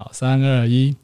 [0.00, 0.94] 好，三二一，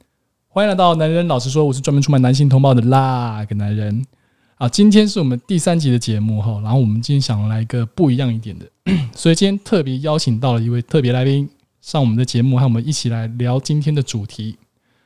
[0.47, 4.07] 欢迎来到男人老实说，我是专门出卖男性同胞的那个男人。
[4.55, 8.65] 啊，今天是我们第三集的节目哈，然后我们今天想来一个不一样一点的，
[9.13, 14.57] 所以今天特别邀请到了一位特别来宾上我们的节目，和我们一起来聊今天的主题。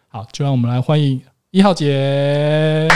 [0.09, 2.87] 好，就让我们来欢迎一号姐。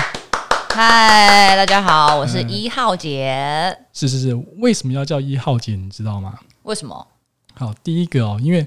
[0.74, 3.74] 嗨，大家好，我是一号姐。
[3.94, 5.74] 是是是，为什么要叫一号姐？
[5.74, 6.38] 你知道吗？
[6.64, 7.08] 为什么？
[7.54, 8.66] 好，第一个哦，因为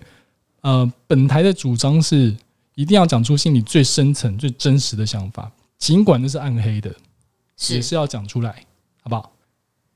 [0.65, 2.35] 呃，本台的主张是
[2.73, 6.91] 一定要讲出心里最深层、最真实的想法，尽管那是暗黑的。
[7.69, 8.65] 也是要讲出来，
[9.03, 9.31] 好不好？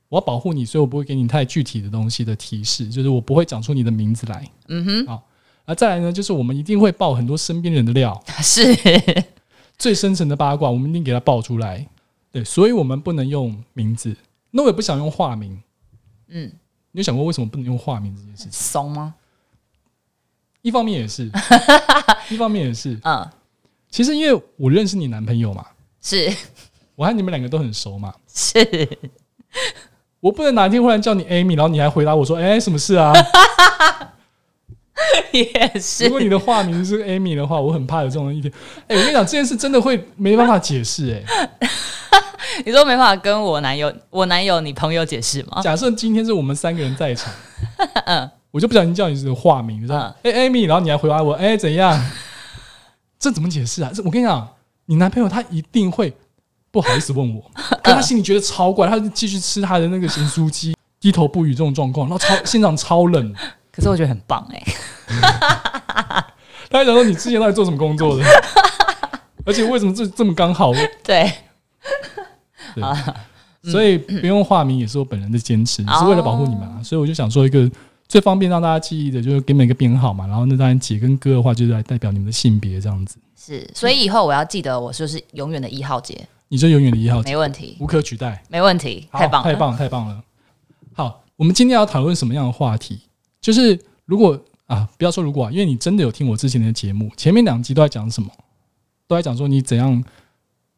[0.08, 4.48] 我要保护你，所以我不会给你太具体的东西的提示，就是我不会讲出你的名字来。
[4.68, 5.28] 嗯哼，好，
[5.66, 6.12] 那再来呢？
[6.12, 8.62] 就是我们一定会爆很多身边人的料， 是
[9.76, 11.84] 最深层的八卦，我们一定给他爆出来。
[12.30, 14.16] 对，所以我们不能用名字，
[14.52, 15.60] 那我也不想用化名。
[16.28, 16.50] 嗯，
[16.92, 18.52] 你有想过为什么不能用化名这件事情？
[18.52, 19.16] 怂吗？
[20.62, 21.30] 一方面也是，
[22.30, 22.98] 一方面也是。
[23.04, 23.26] 嗯，
[23.90, 25.64] 其实因为我认识你男朋友嘛，
[26.02, 26.30] 是。
[26.96, 28.58] 我和你们两个都很熟嘛，是
[30.20, 33.10] 我不能哪天忽然叫你 Amy，然后你还回答我说：“哎，什么事啊？”
[35.32, 36.04] 也是。
[36.04, 38.52] 如果你的化名是 Amy 的话，我很怕有这种一天。
[38.86, 41.24] 哎，我跟你讲，这件事真的会没办法解释。
[41.30, 41.50] 哎，
[42.66, 45.62] 你说没办法跟我男友、我男友、你朋友解释吗？
[45.62, 47.32] 假设今天是我们三个人在场，
[48.04, 52.00] 嗯，我就不小心叫你的化名，知道哎，Amy，然后你还回答我：“哎，怎样？”
[53.18, 53.90] 这怎么解释啊？
[53.94, 54.48] 这我跟你讲，
[54.86, 56.14] 你男朋友他一定会。
[56.72, 57.42] 不好意思问我，
[57.82, 63.34] 可他心里觉得超怪，他就继续吃他的那个咸酥鸡，低头不语这种状况，然后超 现场超冷，
[63.72, 64.62] 可是我觉得很棒哎。
[66.70, 68.24] 他还想说你之前到底做什么工作的？
[69.44, 70.72] 而且为什么这这么刚好？
[71.02, 71.28] 对，
[72.76, 72.84] 对，
[73.68, 76.80] 所以不用化名也是我本人的坚持，是为了保护你们啊。
[76.84, 77.68] 所以我就想说一个
[78.10, 80.26] 最方便让大家记忆的，就是给每个编号嘛。
[80.26, 83.18] 然后那当然姐跟哥的话，就是来代表你们的性别这样子。
[83.38, 86.26] 是，所以以后我要记得我就是永远的一号姐。
[86.48, 90.20] 你就永远的一号，没问题，无可取代，没问题，太棒，太棒，太棒了。
[90.92, 92.98] 好，我们今天要讨论什么样的话题？
[93.40, 98.28] 就是如果啊，不要说如果啊，因为你真的有听我之前的节目，前面两集都在讲什么？
[99.06, 100.02] 都在讲说你怎样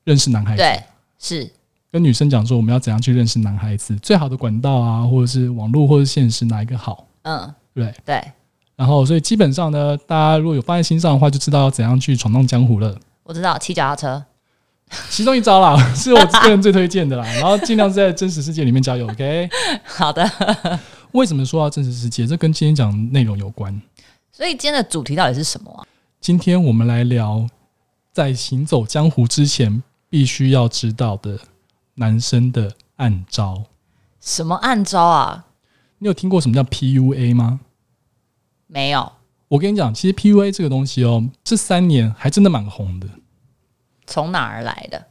[0.05, 0.83] 认识男孩子，对，
[1.19, 1.51] 是
[1.91, 7.07] 跟女生讲说我们要怎样去认识男孩子，最好的管道啊，或者是网络或者现实哪一个好？
[7.23, 8.33] 嗯，对对。
[8.77, 12.99] 然后，所以基本上呢，大家如果有放在心上的话，就知道要怎样去闯荡江湖了。
[13.23, 14.25] 我知道，骑脚踏车。
[15.09, 17.25] 其中一招啦， 是我个人最推荐的啦。
[17.25, 19.49] 然后尽量在真实世界里面加油，OK？
[19.85, 20.79] 好的。
[21.13, 22.27] 为什么说到真实世界？
[22.27, 23.81] 这跟今天讲内容有关。
[24.31, 25.85] 所以今天的主题到底是什么啊？
[26.21, 27.47] 今天我们来聊，
[28.13, 31.39] 在行走江湖之前必须要知道的
[31.95, 33.65] 男生的暗招。
[34.21, 35.45] 什么暗招啊？
[36.03, 37.61] 你有听过什么叫 PUA 吗？
[38.67, 39.13] 没有。
[39.47, 43.07] 我跟你讲，其实 PUA 这个东西哦，这三年还真的蛮红的。
[44.05, 45.07] 从哪儿来的？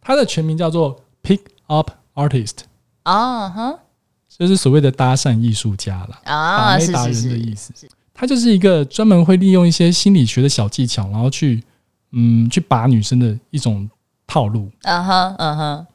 [0.00, 2.58] 它的全名叫做 Pick Up Artist
[3.02, 3.80] 啊，哈，
[4.28, 7.72] 就是所谓的搭讪艺术家了啊，是达人的意思。
[8.14, 11.64] 他就是一个专门会利用一些心理学的小技巧，然后去
[12.12, 13.90] 嗯去把女生的一种
[14.24, 14.70] 套路。
[14.82, 15.86] 嗯哼，嗯哼，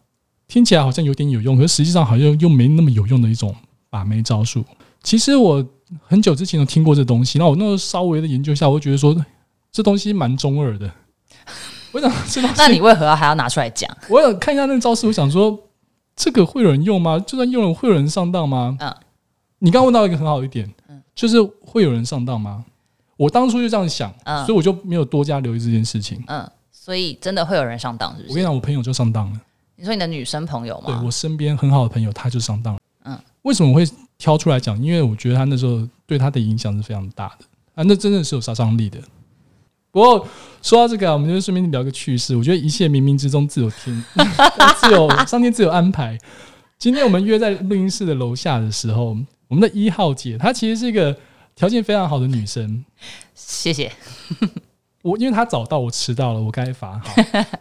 [0.50, 3.56] 听起来好像有点有用，可是实际上好像又没那么有用的一种
[3.92, 4.66] 把妹招数。
[5.04, 5.64] 其实我
[6.08, 9.16] 很久之前有听过这东西，那我那时候稍微的研究一下，我觉得说
[9.72, 10.90] 这东西蛮中二的。
[11.92, 13.90] 我想知道，那你为何还要拿出来讲？
[14.10, 15.60] 我想看一下那个招式，我想说，
[16.16, 17.20] 这个会有人用吗？
[17.20, 18.78] 就算用了，会有人上当吗？
[18.80, 18.96] 嗯，
[19.60, 22.64] 你刚问到一个很好一点，嗯，就是会有人上当吗？
[23.18, 24.12] 我当初就这样想，
[24.46, 26.24] 所以我就没有多加留意这件事情。
[26.28, 28.30] 嗯，所以真的会有人上当，是不是？
[28.30, 29.40] 我跟你讲，我朋友就上当了。
[29.76, 30.86] 你说你的女生朋友吗？
[30.88, 32.80] 对我身边很好的朋友，他就上当了。
[33.42, 33.84] 嗯，为什么我会
[34.18, 34.82] 挑出来讲？
[34.82, 39.00] 因为我觉得他那时候对他的影响是非常大的啊，那真的是有杀伤力的。
[39.92, 40.26] 不过
[40.62, 42.36] 说到这个，我们就顺便聊个趣事。
[42.36, 44.04] 我觉得一切冥冥之中自有天，
[44.80, 46.18] 自有上天自有安排。
[46.78, 49.18] 今天我们约在录音室的楼下的时候，
[49.50, 51.16] 我们的一号姐她其实是一个
[51.56, 52.86] 条件非常好的女生。
[53.36, 53.92] 谢谢。
[55.04, 57.14] 我因为她早到，我迟到了，我该罚好。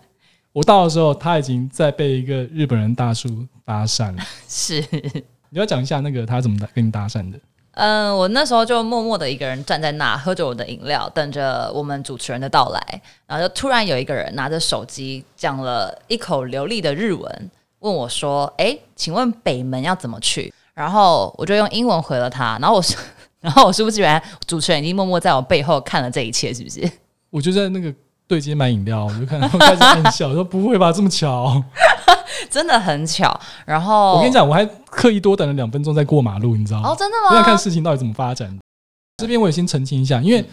[0.52, 4.22] 我到的时候，她已经在被一个日本人大叔搭讪了。
[4.49, 4.81] 是，
[5.50, 7.38] 你要讲一下那个他怎么跟你搭讪的？
[7.73, 13.02] 嗯，我那时候就默默的一个人站在那，喝着我的饮料，等着我们主持人的到来。
[13.26, 22.58] 然后就突然有一个人拿着手机，讲了一口流利的日文，问我说：“哎，请问北门要怎么去？”然后我就用英文回了他。
[22.61, 22.85] 然后我，
[23.41, 26.53] 然后我是不是原来主持人已经默默在我背后看了这一切？
[26.53, 26.91] 是不是？
[27.31, 27.94] 我就在那个
[28.26, 31.62] 对接买饮料，我就看，开始暗笑，说：“不会吧，这么巧。”
[32.50, 36.90] 真的很巧，然后我跟你讲，我还刻意多等了两分钟再过马路，你知道吗？
[36.90, 37.30] 哦，真的吗？
[37.30, 38.58] 我想看事情到底怎么发展。
[39.18, 40.44] 这边我也先澄清一下，因为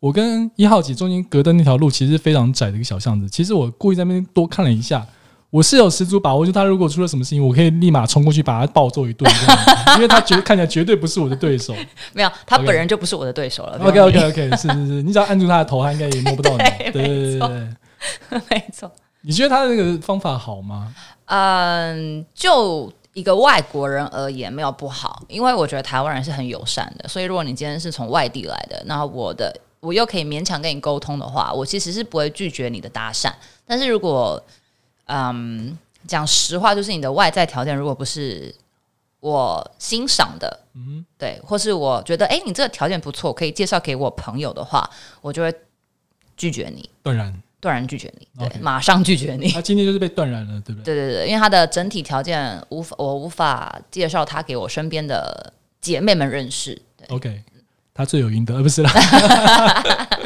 [0.00, 3.28] 我跟一号几中间隔的那条路其实非常窄的一个小巷子。
[3.28, 5.04] 其实我故意在那边多看了一下，
[5.50, 9.30] 我是有十足把握，就他如果出了什么事情，我可以立马冲过去把他暴揍一顿，
[9.96, 11.74] 因为他绝 看起来绝对不是我的对手。
[12.12, 13.78] 没有，他本人就不是我的对手了。
[13.82, 16.58] OK OK OK，是是是，你只要按住他的头，他应该也摸不到你。
[16.92, 18.90] 对对对对，没错。
[19.22, 20.94] 你觉得他的那个方法好吗？
[21.26, 22.92] 嗯，就。
[23.14, 33.30] 一个外国人而言没有不好，因为我觉得台湾人是很友善的，所以如果你今天是从外地来的，那我的我又可以勉强跟你沟通的话，我其实是不会拒绝你的搭讪。
[33.66, 34.42] 但是如果
[35.08, 35.76] 嗯
[36.06, 38.54] 讲实话，就是你的外在条件如果不是
[39.20, 44.88] 我欣赏的，嗯，对，或是我觉得哎你这个条件不错，可以介绍给我朋友的话，
[45.20, 45.54] 我就会
[46.34, 46.88] 拒绝你。
[47.02, 47.42] 当然。
[47.62, 49.48] 断然拒绝你，对，马上拒绝你。
[49.52, 50.92] 他今天就是被断然了，对不对？
[50.92, 56.76] 对对对，因为他的整体条件无法，我无法介绍他给我身边的姐妹们认识。
[57.06, 57.40] OK，
[57.94, 58.90] 他罪有应得，而不是啦。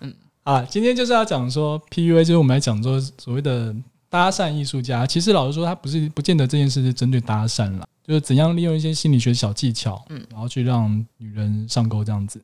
[0.00, 3.74] 嗯，啊，今天就是要讲说 PUA，就是我们来讲说所谓的
[4.10, 5.06] 搭讪艺术家。
[5.06, 12.38] 其实老实说，他不是不见得这件事是针对搭讪了，就是怎样利用一些心理学小技巧，嗯，然后去让女人上钩这样子。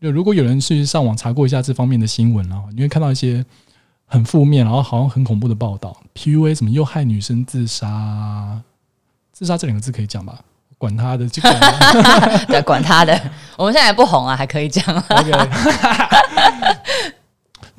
[0.00, 3.44] 就如果有人去上网查过一下这方面的新闻，然后你会看到一些
[4.06, 8.60] 很负面，然后好像很恐怖的报道，PUA 什么又害女生自杀，
[9.32, 10.38] 自杀这两个字可以讲吧？
[10.78, 11.42] 管他的，就
[12.48, 13.12] 对，管他的。
[13.58, 14.82] 我们现在也不红啊，还可以讲。
[14.96, 15.30] OK，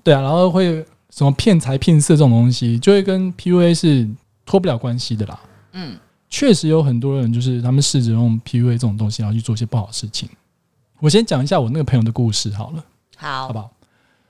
[0.04, 4.08] 对啊，然后会什么骗财骗色这种东西，就会跟 PUA 是
[4.46, 5.40] 脱不了关系的啦。
[5.72, 5.98] 嗯，
[6.30, 10.30] 确实有很多人就是他们试着用 PUA 这种东西，然后去做一些不好的事情。
[11.02, 12.86] 我先讲一下我那个朋友的故事好了，
[13.18, 13.72] 好，好不好？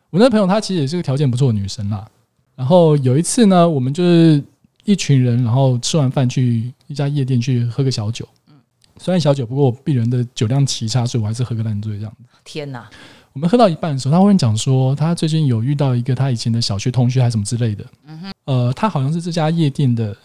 [0.09, 2.07] 我那个朋友她其实也是个条件不错的女生啦。
[2.56, 4.41] 然后有一次呢，我们就是
[4.85, 8.25] 一群人，然后吃完饭去一家夜店去喝个小酒。
[8.47, 8.56] 嗯，
[8.97, 12.23] 虽然小酒，不过鄙人的酒量奇差，所以我还是喝个烂醉这样子。
[12.45, 12.89] 天哪！
[13.33, 17.85] 我们喝到一半的时候，他忽然讲说，他最近有遇到一个他以前的小学同学还是什么之类的。
[18.06, 20.15] 嗯哼，呃，他好像是这家夜店的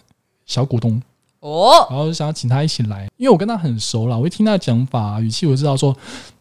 [0.45, 1.01] 小股东。
[1.41, 5.93] 哦，然后想要请他一起来，因为我跟他很熟了，我一听他的讲法语气，我知道说。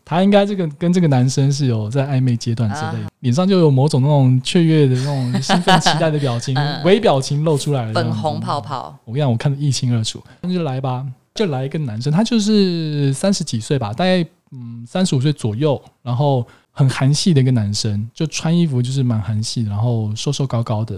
[0.09, 8.97] 他应该这个跟这个男生是有在暧昧阶段之类，脸上就有某种那种雀跃的那种兴奋期待的表情， 微表情露出来了，粉红泡泡。
[9.05, 10.23] 我跟你讲，我看得一清二楚。
[10.43, 11.05] 那就来吧，
[11.35, 20.97] 就来一个男生，他就是三十几岁吧，大概嗯三十五岁左右，然后很韩系的一个男生，就穿衣服就是蛮韩系，然后瘦瘦高高的，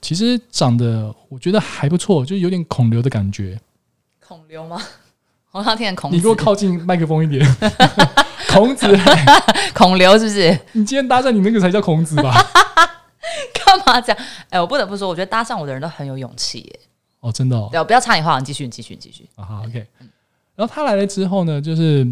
[0.00, 3.58] 其实长得我觉得还不错，就有点孔刘的感觉。
[4.24, 4.80] 孔刘吗？
[5.50, 7.44] 我刚听孔，你给我靠近麦克风一点。
[8.54, 8.86] 孔子，
[9.74, 10.50] 孔刘是不是？
[10.72, 12.32] 你今天搭上你那个才叫孔子吧？
[13.54, 14.22] 干嘛这样？
[14.50, 16.80] 哎，我不得不说，我觉得搭上我的人都很有勇气耶。
[17.20, 17.68] 哦，真的哦。
[17.72, 19.28] 对，不要插你话，你继续，你继续，继续。
[19.36, 19.84] 啊，好，OK。
[20.54, 22.06] 然后他来了之后呢，就是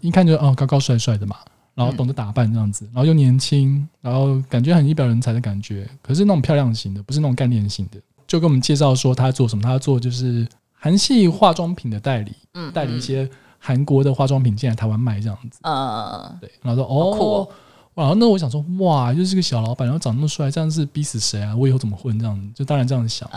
[0.00, 1.36] 一看就哦，高高帅帅的嘛，
[1.74, 5.88] 然后懂得打扮这样子，然后又年轻，然后感觉很一表人才的感觉。
[6.02, 7.98] 可是那种漂亮型的，不是那种干练型的。
[8.26, 13.28] 就跟我们介绍说他做什么，他做就是韩系化妆品的代理，嗯，代理一些。
[13.66, 17.48] 韩国的化妆品进来台湾卖这样子，嗯，对，然后说哦，
[17.96, 21.56] 然后那我想说哇，又是个小老板，然后长那么帅，这样是逼死谁啊？
[21.56, 22.46] 我以后怎么混这样子？
[22.54, 23.28] 就当然这样想。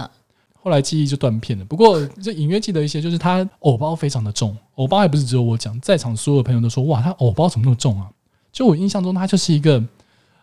[0.54, 1.66] 后来记忆就断片了。
[1.66, 8.08] 不过就隐约记得一些，就是他偶包非常的重，偶包还不是只有我讲，在场所有朋友都说哇，他偶包怎么那么重啊？
[8.52, 9.84] 就我印象中，他就是一个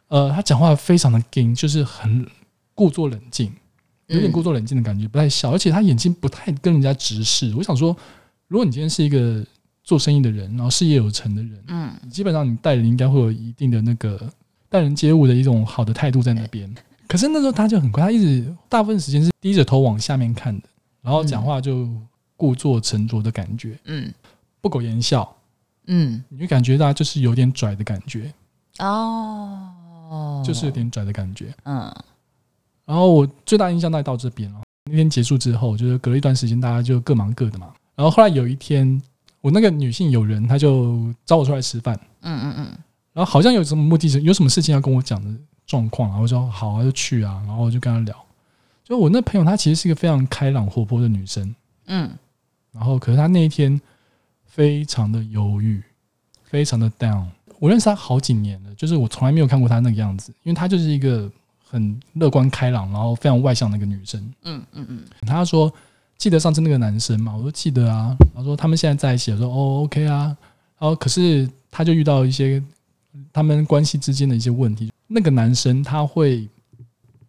[0.08, 2.26] 呃，他讲话非常的硬，就是很
[2.74, 3.52] 故作冷静，
[4.08, 7.54] 有点故作冷静的感觉，不太笑，而且他眼睛不太跟人家直视。
[7.54, 7.96] 我想说，
[8.48, 9.46] 如果你今天是一个。
[9.86, 14.20] 做生意的人，然后事业有成的人，嗯，基本上你待人应该会有一定的那个
[14.68, 16.68] 待人接物的一种好的态度在那边。
[17.06, 20.68] 可是那时候他就很快，他一直大部分时间是低着头往下面看的，
[21.02, 21.88] 然后讲话就
[22.36, 24.12] 故作沉着的感觉，嗯，
[24.60, 25.36] 不苟言笑，
[25.86, 28.32] 嗯，你就感觉到就是有点拽的感觉，
[28.80, 31.94] 哦，就是有点拽的感觉，嗯。
[32.84, 34.62] 然后我最大印象大概到这边了。
[34.90, 37.72] 那天结束之后，就是隔了一段时间，大家就各忙各的嘛。
[37.94, 39.00] 然后后来有一天。
[39.46, 42.78] 我那个女性友人，她就找我出来吃饭，嗯嗯嗯，
[43.12, 45.30] 然后好像有什么目的，有什么事情要跟我讲的
[45.68, 48.26] 状况，然后说好啊，就去啊，然后我就跟她聊。
[48.82, 51.54] 就我那朋友，她其实是一个非常开朗活泼的女生，
[51.86, 52.10] 嗯，
[52.72, 53.80] 然后可是她那一天
[54.46, 55.80] 非常的忧郁，
[56.42, 57.26] 非常的 down。
[57.60, 61.30] 我认识她好几年了，就是我从来没有看过她那个样子，因为她就是一个
[61.64, 65.04] 很乐观开朗，然后非常外向的一个女生，嗯嗯嗯。
[65.24, 65.72] 她说。
[66.18, 67.34] 记得上次那个男生嘛？
[67.36, 68.16] 我说记得啊。
[68.34, 70.36] 然后说他们现在在一起，我说哦，OK 啊。
[70.78, 72.62] 然后可是他就遇到一些
[73.32, 74.90] 他们关系之间的一些问题。
[75.06, 76.48] 那个男生他会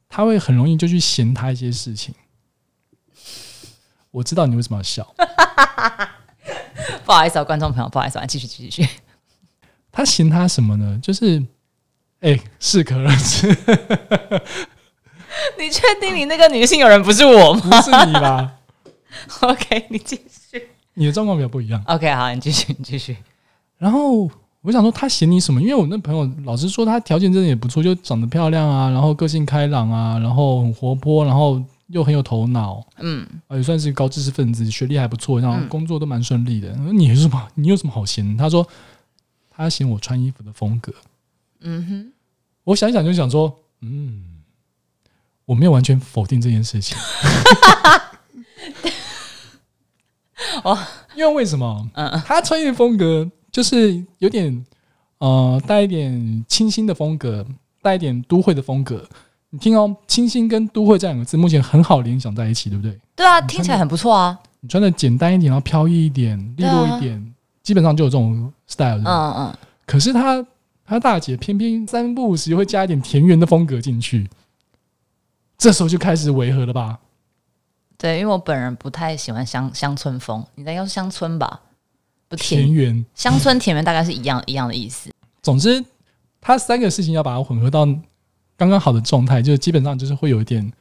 [0.10, 2.14] 他会很容易就去嫌他一些事情。
[4.12, 5.08] 我知道你为什么要笑。
[7.06, 8.88] 不好意思啊，观众朋友，不好意思啊，继续继续。
[9.92, 11.00] 他嫌他什么呢？
[11.02, 11.44] 就是
[12.22, 13.48] 哎，适可而止。
[15.60, 17.62] 你确定你那个女性友人不是我吗？
[17.62, 18.56] 不是你吧
[19.42, 20.70] OK，你继续。
[20.94, 21.82] 你的状况比较不一样。
[21.88, 23.16] OK，好，你继续，你继续。
[23.78, 24.30] 然后
[24.62, 25.62] 我想说，他嫌你什么？
[25.62, 36.74] 因为我那朋友老实说，他条件真的也不错，就长得漂亮啊，然后个性开朗啊，然后很活泼，然后又很有头脑，嗯，也算是高知识分子，学历还不错，然后工作都蛮顺利的。
[36.92, 37.48] 你有什么？
[37.54, 38.36] 你有什么好嫌？
[38.36, 38.68] 他说
[39.52, 40.92] 他嫌我穿衣服的风格。
[41.62, 42.12] 嗯哼，
[42.64, 44.24] 我想想就想说，嗯，
[45.46, 46.98] 我没有完全否定这件事情。
[50.64, 50.78] 哦，
[51.16, 51.90] 因为为什么？
[51.94, 54.66] 嗯嗯，他穿衣风格就是有点
[55.20, 57.46] 呃带一点清新的风格，
[57.82, 59.04] 带一点都会的风格。
[59.50, 63.00] 你听哦，清新跟都会这两个字目前很好联想在一起，对不对？
[63.16, 64.38] 对啊，听起来很不错啊。
[64.60, 69.02] 你穿的简单一点，然后飘逸一点，利落一点，基本上就有这种 style。
[69.06, 69.54] 嗯嗯。
[69.86, 70.46] 可是他
[70.86, 74.30] 他大姐偏偏三不五时会加一点田园的风格进去，
[75.58, 77.00] 这时候就开始违和了吧？
[77.98, 81.62] 对，因为我本人不太喜欢乡乡村风，你在要是乡村吧？
[82.28, 85.10] 不田园，乡村田园大概是一样一样的意思。
[85.42, 85.84] 总之，
[86.40, 87.86] 他三个事情要把它混合到
[88.56, 90.72] 刚刚好的状态，就基本上就是会有一点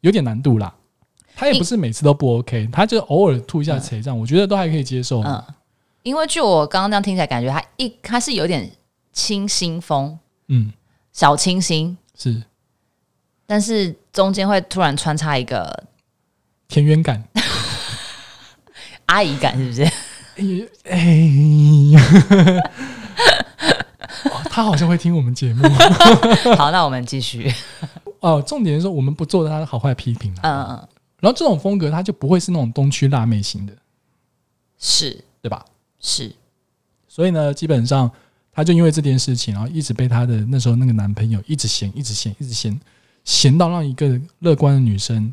[0.00, 0.74] 有点难度啦。
[1.34, 5.22] 他也不是每次都不 OK，他就偶尔吐一下词，这样我觉得都还可以接受。
[5.22, 5.42] 嗯，
[6.02, 8.70] 因为据我刚刚这样听起来，感觉他一他是有点
[9.12, 10.72] 清新风，嗯，
[11.12, 12.42] 小清新是，
[13.46, 15.84] 但是中间会突然穿插一个。
[16.68, 17.24] 田园感，
[19.06, 19.82] 阿姨感是不是？
[20.84, 20.98] 哎
[21.92, 22.70] 呀，
[24.50, 25.66] 他好像会听我们节目。
[26.58, 27.50] 好，那我们继续。
[28.20, 30.88] 哦，重点是说我们不做他的好坏批评嗯嗯。
[31.20, 33.72] 然后这种风格，他就不会是那种东区辣妹型的，
[34.78, 35.64] 是对吧？
[35.98, 36.30] 是。
[37.08, 38.10] 所以呢，基本上
[38.52, 42.78] 他就因为这件事情，然后一直被他的那时候那个男朋友一直嫌，一直嫌，一直嫌，
[43.24, 45.32] 嫌到让一个乐观的女生。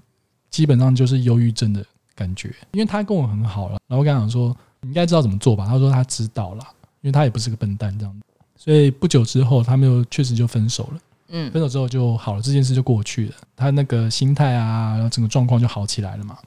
[0.55, 1.85] 基本上就是忧郁症的
[2.15, 5.65] 感觉，因为他跟我很好了，然后我跟他讲说，你应该知道怎么做吧？
[5.65, 6.65] 他说他知道了，
[7.01, 8.21] 因为他也不是个笨蛋这样
[8.55, 10.99] 所以不久之后，他们又确实就分手了。
[11.27, 13.35] 嗯，分手之后就好了，这件事就过去了。
[13.53, 16.37] 他那个心态啊，然后整个状况就好起来了嘛。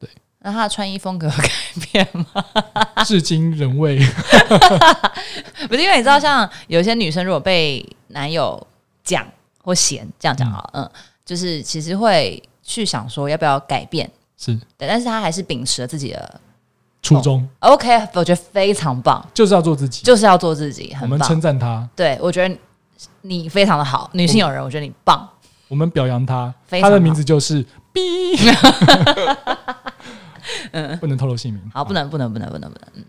[0.00, 1.50] 对，那他的穿衣风格改
[1.92, 2.24] 变吗？
[3.04, 3.98] 至今仍未。
[5.68, 8.66] 不是因为你知道，像有些女生如果被男友
[9.04, 9.26] 讲
[9.62, 10.90] 或嫌这样讲啊，嗯，
[11.26, 12.42] 就是其实会。
[12.62, 14.54] 去想说要不要改变，是。
[14.78, 16.40] 对，但是他还是秉持了自己的
[17.02, 17.46] 初衷。
[17.60, 21.10] OK，我觉得非常棒，就是要做自己，就是要做自己，很棒。
[21.10, 22.56] 我们称赞他，对我觉得
[23.22, 25.28] 你非常的好，女性友人，我觉得你棒。
[25.68, 28.00] 我们表扬他，他的名字就是 B，
[30.72, 33.04] 嗯，不能透露姓名，好，不能，不能，不能，不能，不能。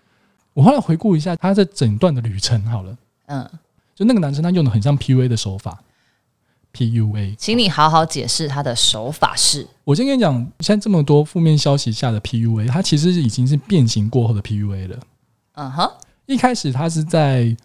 [0.54, 3.50] 我后来回顾一下他这整段的旅程，好了，嗯，
[3.94, 5.78] 就那个男生他用的很像 PUA 的手法。
[6.76, 9.68] PUA，请你好好解释他的手法是。
[9.84, 15.00] 我先跟你讲，现在这么多负面消息下的 PUA，它其实已经是变形过后的 PUA 了。
[15.54, 15.88] 嗯哼，
[16.26, 17.56] 一开始它是在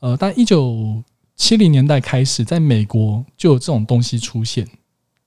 [0.00, 1.00] 呃，大概一九
[1.36, 4.66] 七零年代开始，在美国就有这种东西出现。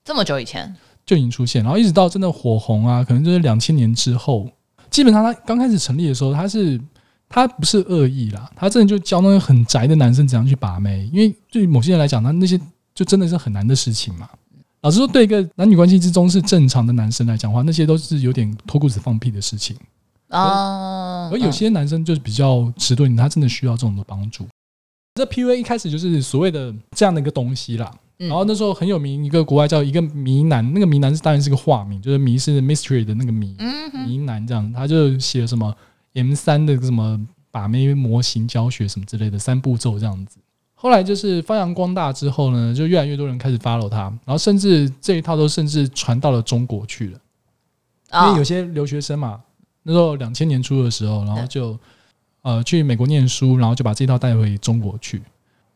[0.03, 4.49] 这么久以前就已经出现，然后一直到真的火红啊，可能就是两千年之后。
[4.89, 6.81] 基本上它刚开始成立的时候，它是
[7.29, 12.59] 他不是恶意啦，他真的就教那些很宅的男生怎样去把妹，因为对于某些人来讲，他那些。
[12.99, 14.27] 就真的是很难的事情嘛？
[14.81, 19.73] 老实说，对一个男女关系之中是正常的男生来讲话，那些都是有点脱裤子放屁的事情
[20.27, 21.29] 啊。
[21.31, 24.45] 而有些男生就是比较迟钝，他真的需要这种的帮助。
[25.15, 27.89] 这 P U A 一开始就是所谓的这样的一个东西啦。
[28.17, 33.55] 然后那时候很有名，一个国外叫一个迷男，那个迷男是当然是个化名，就是迷是 mystery 的那个迷，
[34.05, 35.73] 迷男这样，他就写了什么
[36.15, 37.17] M 三的什么
[37.49, 40.37] 把妹模型教学什么之类的三步骤这样子。
[40.81, 47.19] 后来就是发扬光大之后呢，就越来越多人开始 follow 他，然后甚至这一套都甚至传到了中国去了。
[48.25, 49.41] 因为有些留学生嘛，
[49.83, 51.77] 那时候两千年初的时候，然后就
[52.43, 55.21] 呃去美国念书，然后就把这套带回中国去。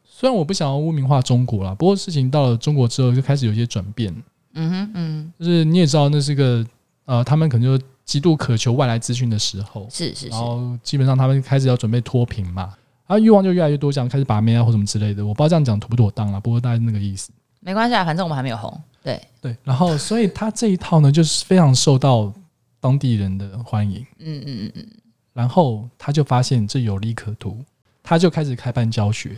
[0.06, 4.16] 虽然我不想要污名化中国啦，不过事情到了中国之后就开始有一些转变。
[4.54, 6.66] 嗯哼，嗯，就是你也知道，那是个
[7.04, 12.74] 呃，他们可能就极度渴求外来资讯的时候，是是，然后基本上他们开始要准备脱贫嘛。
[13.08, 17.32] 他欲望就越来越多，这样开始把妹啊或什么之类的，我不知道这样讲妥不妥当啊，不过大概是那个意思。
[17.60, 18.82] 没关系啊，反正我们还没有红。
[19.02, 22.34] 对对，然后所以他这一套呢，就是非常受到
[22.80, 24.06] 当地人的欢迎。
[24.20, 24.88] 嗯嗯嗯嗯。
[25.34, 27.58] 然后他就发现这有利可图，
[28.02, 29.38] 他就开始开办教学。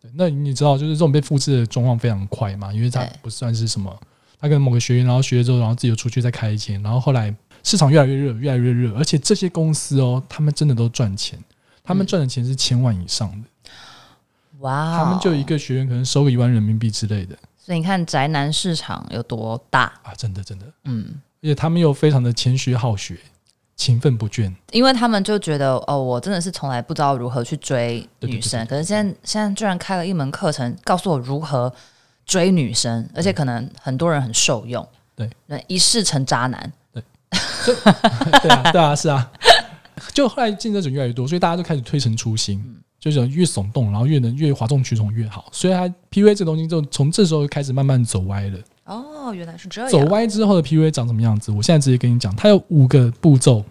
[0.00, 3.94] 对，那你知道，就是这种被复制的状况非常快嘛，因为他不算是什么，
[4.38, 11.38] 他跟某个学员，然后学了之后，然后自己又出去再开一间，然后后来市场越来越热，越来越热，而且这些公司哦，他们真的都赚钱。
[11.88, 13.70] 他们赚的钱是千万以上的，
[14.58, 17.34] 哇，他们就一个学员可能收个一万人民币之类的。
[17.56, 19.84] 所以你看宅男市场有多大？
[20.02, 20.12] 啊！
[20.14, 23.18] 真的，真的，嗯，而且他们又非常的谦虚好学，
[23.74, 31.72] 勤奋不倦，因为他们就觉得哦，我真的是从来不知道如何去追女生，可是现在现在居然开了一门课程，告诉我如何
[32.26, 35.30] 追女生，而且可能很多人很受用，对，
[35.66, 37.02] 一试成渣男，对，
[38.42, 39.30] 对啊，对啊，是啊，
[40.14, 42.62] 就后来竞争者越来越多，所以大家都开始推陈出新。
[43.00, 48.58] 就是越耸动，然后越能越哗众取宠越好，所以它 P V 这东西就从这时候开始慢慢走歪了。
[48.86, 49.88] 哦，原来是这样。
[49.88, 51.52] 走歪之后的 PUA 长什么样子？
[51.52, 53.64] 我现在直接跟你讲，它有五个步骤。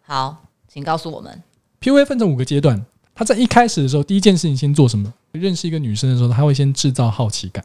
[0.00, 1.42] 好，请告诉我们。
[1.82, 2.82] PUA 分成五个阶段，
[3.14, 5.12] 他在一开始的时候，第一件事情先做什么？
[5.32, 7.62] 认识一个女生的时候，他会先制造好奇感。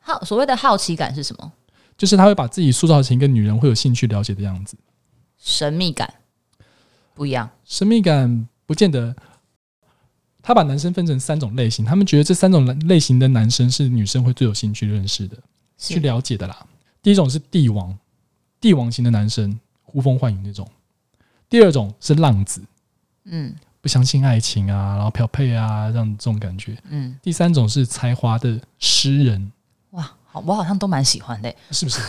[0.00, 1.52] 好，所谓的好奇感是什么？
[1.96, 4.76] 就是他会把自己塑造成一个女人会有兴趣了解的样子。
[5.38, 6.12] 神秘感
[7.14, 9.14] 不一样，神秘感不见得。
[10.44, 15.36] 他把男生分成三种类型，他们觉得这三种类型的男生是女生会最有兴趣认识的、
[15.78, 16.66] 去了解的啦。
[17.00, 17.96] 第一种是帝王，
[18.60, 20.66] 帝王型的男生，呼风唤雨那种；
[21.48, 22.60] 第二种是浪子，
[23.26, 26.76] 嗯，不相信爱情啊，然后漂配啊，这样这种感觉。
[26.88, 29.52] 嗯，第三种是才华的诗人。
[29.90, 32.00] 哇，好，我好像都蛮喜欢的，是不是？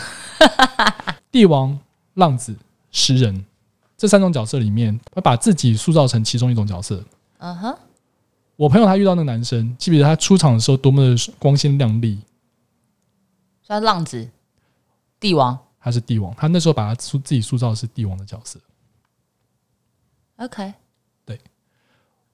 [1.30, 1.78] 帝王、
[2.14, 2.56] 浪子、
[2.90, 3.46] 诗人
[3.96, 7.02] 这三种角色里面，会把自己塑造成其中一种角色。
[7.38, 7.76] 嗯哼。
[8.56, 12.20] 我朋友他遇到那个男生，记不记得他出场的时候多么的光鲜亮丽？
[13.66, 14.30] 他浪子，
[15.18, 16.32] 帝王，他是帝王。
[16.36, 18.60] 他那时候把他塑自己塑造的是帝王的角色。
[20.36, 20.72] OK，
[21.24, 21.40] 对。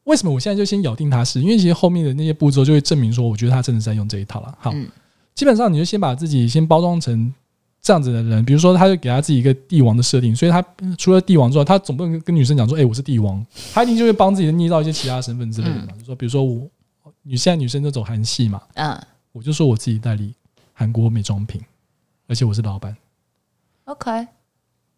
[0.04, 1.40] 为什么我现在就先咬定他是？
[1.40, 4.58] 因为其实后面的那些步骤就会证明说，我觉得他真的是在用这一套了。
[4.60, 4.74] 好，
[5.34, 7.32] 基本上你就先把自己先包装成。
[7.82, 10.62] 这样子的人，比如说，他就给他自己一个帝王的设定，所以他
[10.98, 15.88] 除了帝王之外，他总不能跟女生讲说：“哎，我是帝王。”他一定就会帮自己捏造一些其他身份之类的嘛。
[15.98, 16.68] 就说，比如说我，
[17.22, 19.00] 你现在女生都走韩系嘛，嗯，
[19.32, 20.34] 我就说我自己代理
[20.74, 21.58] 韩国美妆品，
[22.26, 22.94] 而且我是老板。
[23.84, 24.26] OK，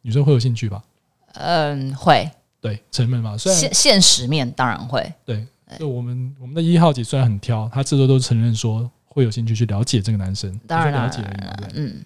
[0.01, 0.83] 女生会有兴趣吧？
[1.35, 2.29] 嗯，会。
[2.61, 5.12] 对，成本嘛，虽然现现实面当然会。
[5.25, 5.47] 对，
[5.79, 12.05] 就我们我们的一号姐虽然很挑，她这周都承认说会有兴趣去了解这个男生，当然了解了，嗯。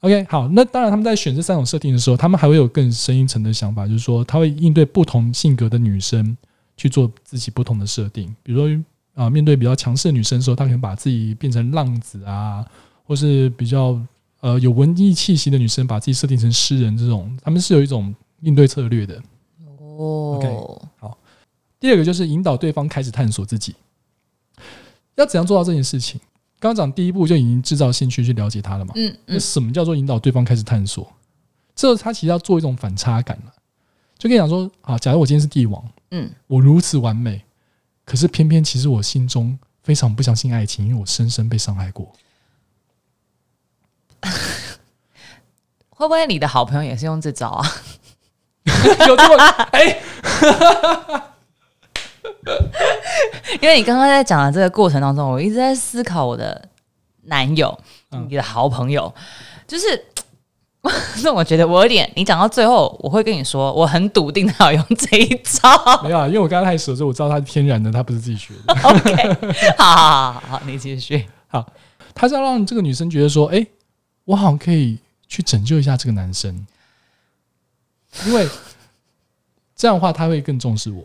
[0.00, 6.36] OK，好，那当然，他们在选这三种设定的时候，他们还会有更深一层的想法，就是说，他会应对不同性格的女生
[6.74, 8.34] 去做自己不同的设定。
[8.42, 8.84] 比如说，
[9.14, 12.64] 啊，面对比较强势的女生的时候，他可能把自己变成浪子啊，
[13.04, 14.00] 或是比较
[14.40, 19.22] 呃有文艺气息的女生，把自己设定成诗人这种，他们是有一种应对策略的。
[19.66, 20.48] 哦，OK，
[20.98, 21.18] 好。
[21.78, 23.74] 第二个就是引导对方开始探索自己，
[25.16, 26.18] 要怎样做到这件事情？
[26.60, 28.92] 刚讲第一步就已经制造兴趣去了解他了嘛？
[28.94, 31.10] 嗯，那什么叫做引导对方开始探索？
[31.74, 33.52] 这他其实要做一种反差感了，
[34.18, 37.42] 就跟你讲说啊，假如我今天是帝王，嗯，我如此完美，
[38.04, 42.12] 可是偏偏其实我心中非常不相信爱情，因为我深深被伤害过。
[45.88, 47.66] 会不会你的好朋友也是用这招啊？
[49.08, 49.36] 有这么
[49.72, 49.98] 哎？
[53.60, 56.68] 因为你刚刚在讲的这个过程当中，我一直在思考我的
[57.24, 57.78] 男友，
[58.28, 59.12] 你的好朋友，
[59.66, 60.04] 就是，
[61.22, 65.68] 那我觉得我有点，你讲到最后，我会跟你说，我很笃定他要用这一招。
[66.02, 68.72] 没有，啊，因为我刚刚开始的时候，我知道他是天然的，他不是自己学的。
[68.88, 71.26] OK，好好好好，你继续。
[71.48, 71.66] 好，
[72.14, 73.66] 他是要让这个女生觉得说，哎，
[74.24, 74.98] 我好像可以
[75.28, 76.66] 去拯救一下这个男生，
[78.26, 78.48] 因为
[79.76, 81.04] 这样的话他会更重视我。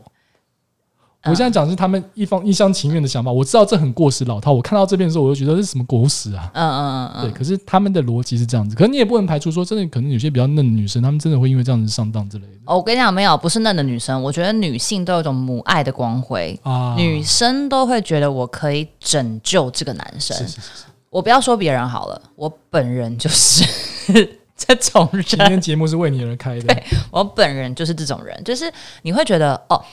[1.25, 4.53] 我现在讲是他们一方一厢情愿的想法，我知道这很过时老套。
[4.53, 6.49] 我看到这边的时候，我就觉得这是什么狗屎啊！
[6.53, 12.53] 嗯嗯嗯对，可是他们的逻辑是这样子，可是你也不能排除说，真的可能有些比较嫩的女生，她们真的会因为这样子上当之类的。
[12.65, 20.38] 哦，我跟你讲，没有，不是嫩的女生，我觉得女性都有一种母爱的光辉啊，女生都会觉得我可以拯救这个男生。
[20.38, 23.65] 是是是，我不要说别人好了，我本人就是
[24.55, 25.23] 这种人。
[25.23, 29.83] 今天节目是为你而开的，我本人就是这种人，就是你会觉得哦。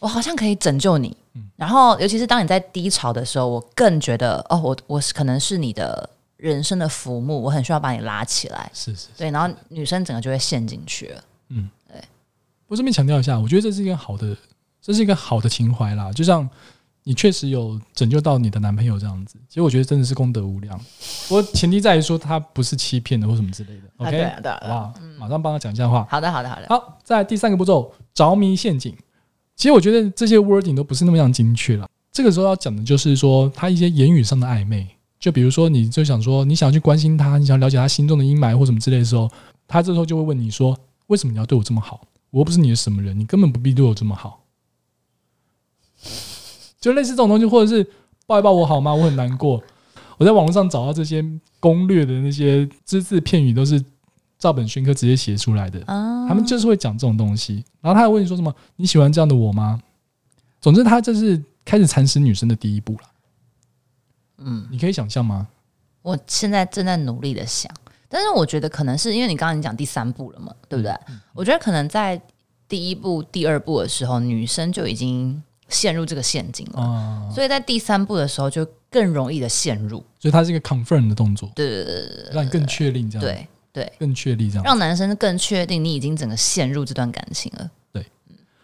[0.00, 1.14] 我好像可以拯救你，
[1.56, 6.08] 然后尤其是当你在低潮的时候，我更觉得哦，我我是可能是你的
[6.38, 8.70] 人生的浮木，我很需要把你拉起来。
[8.72, 11.24] 是是，对，然后女生整个就会陷进去了。
[11.50, 12.02] 嗯，对。
[12.66, 14.34] 我这边强调一下，我觉得这是一个好的，
[14.80, 16.10] 这是一个好的情怀啦。
[16.12, 16.48] 就像
[17.02, 20.78] 你确实有拯救到你的男朋友这样子，其实我觉得真的是功德无量。
[21.28, 23.82] 不过前提在于说他不是欺骗的或什么之类的。
[23.98, 24.10] OK，
[24.42, 24.94] 对，好不好？
[25.18, 26.06] 马上帮他讲一下话。
[26.08, 26.66] 好的，好的，好的。
[26.70, 28.96] 好，在第三个步骤，着迷陷阱。
[29.60, 31.86] 其实我觉得这些 wording 都不是那么样精确了。
[32.10, 39.30] 这个时候要讲的就是说，他一些言语上的暧昧，就比如说，你就想说，你想要去关心他，你想了解他心中的阴霾或什么之类的时候，
[39.68, 40.74] 他这时候就会问你说
[41.08, 42.00] ：“为什么你要对我这么好？
[42.30, 44.46] 我又不是你的什么人，你根本不必对我这么好。”
[46.80, 47.86] 就类似这种东西，或者是
[48.26, 48.94] 抱一抱我好吗？
[48.94, 49.62] 我很难过。
[50.16, 51.22] 我在网络上找到这些
[51.60, 53.84] 攻略的那些只字片语，都是
[54.40, 55.78] 照本宣科直接写出来的。
[55.84, 58.52] 他们就是会讲这种东西，然后他还问你说什么？
[58.74, 59.80] 你喜欢这样的我吗？
[60.60, 63.00] 总之，他这是开始蚕食女生的第一步了。
[64.38, 65.46] 嗯，你可以想象吗？
[66.02, 67.70] 我现在正在努力的想，
[68.08, 70.92] 但是我觉得可能是因为你刚刚你讲第三步了嘛，对不对？
[71.34, 72.20] 我觉得可能在
[72.66, 80.02] 第一步、第二步的时候，女生就已经陷入这个陷阱了，所以在第三步的时候就更容易的陷入。
[80.18, 87.70] 所以它是一个 confirm 的动作，对对对对让你更确定这样，对对，更确立这样，让男生更确定你已经整个陷入这段感情了。
[87.92, 88.04] 对，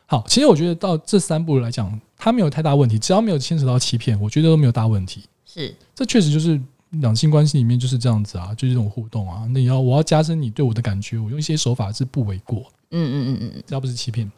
[0.06, 5.24] 好，其实我觉得到这三步来讲，他没有太大问题，只要没有牵扯到欺骗，我觉得都没有大问题。
[5.44, 9.46] 是，这确实就是两性关系里面就是这样子啊，就是这种互动啊。
[9.50, 12.70] 那你要我要加深你对我的感觉，我用一些手法是不为过。
[12.90, 14.30] 嗯嗯嗯嗯，只要不是欺骗。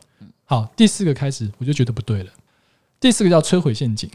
[0.45, 2.31] 好，第四个开始我就觉得不对了。
[3.01, 4.11] 第四个叫摧毁陷阱。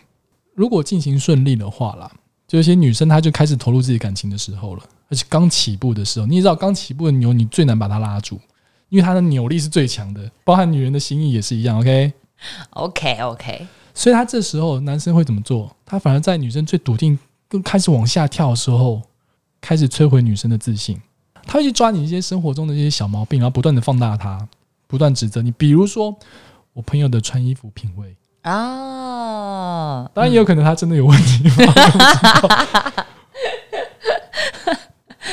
[0.56, 2.12] 如果进行顺利的话啦，
[2.48, 8.40] 就一些女生她就开始投入自己感情的时候了，而且刚起步的时候，你也知道刚起步的牛你最难把它拉住，
[8.90, 11.78] 因为它的扭力是最强的，包含女人的心意也是一样。
[11.80, 13.68] OK，OK，OK。
[13.94, 15.76] 所以他这时候男生会怎么做？
[15.86, 19.02] 他反而在女生最笃定、更开始往下跳的时候，
[19.62, 21.00] 开始摧毁女生的自信。
[21.46, 24.48] 他会去抓你一些生活中的一些小毛病，然后不断的放大它，
[24.88, 25.52] 不断指责你。
[25.52, 26.16] 比如说，
[26.74, 31.44] 我朋友的穿衣服品味啊，当然也有可能他真的有问题。
[31.46, 33.06] 嗯，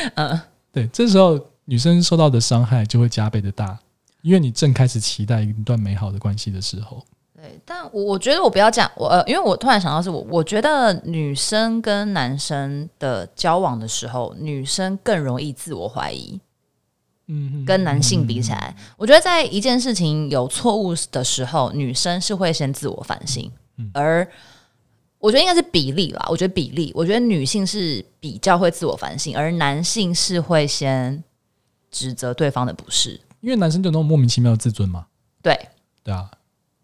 [0.72, 3.78] 对，这时候女生受到的伤害就会加倍的大，
[4.22, 7.04] 因为你正开始期待一段美好的关系的时候。
[7.34, 16.38] 对，但我我觉得我不要讲我呃，因为我突然想到是我我觉得女生跟男生的交往的时候，女生更容易自我怀疑，
[17.28, 23.50] 嗯，跟男性比起来，我觉得在一件事情有错误的时候，女生是会先自我反省，
[23.94, 24.28] 而
[25.20, 31.22] 我觉得应该是比例吧，我觉得比例，我觉得女性是比较会自我反省，而男性是会先
[31.90, 35.06] 指责对方的不是，因为男生就那种莫名其妙的自尊嘛，
[35.42, 35.68] 对，
[36.02, 36.28] 对啊。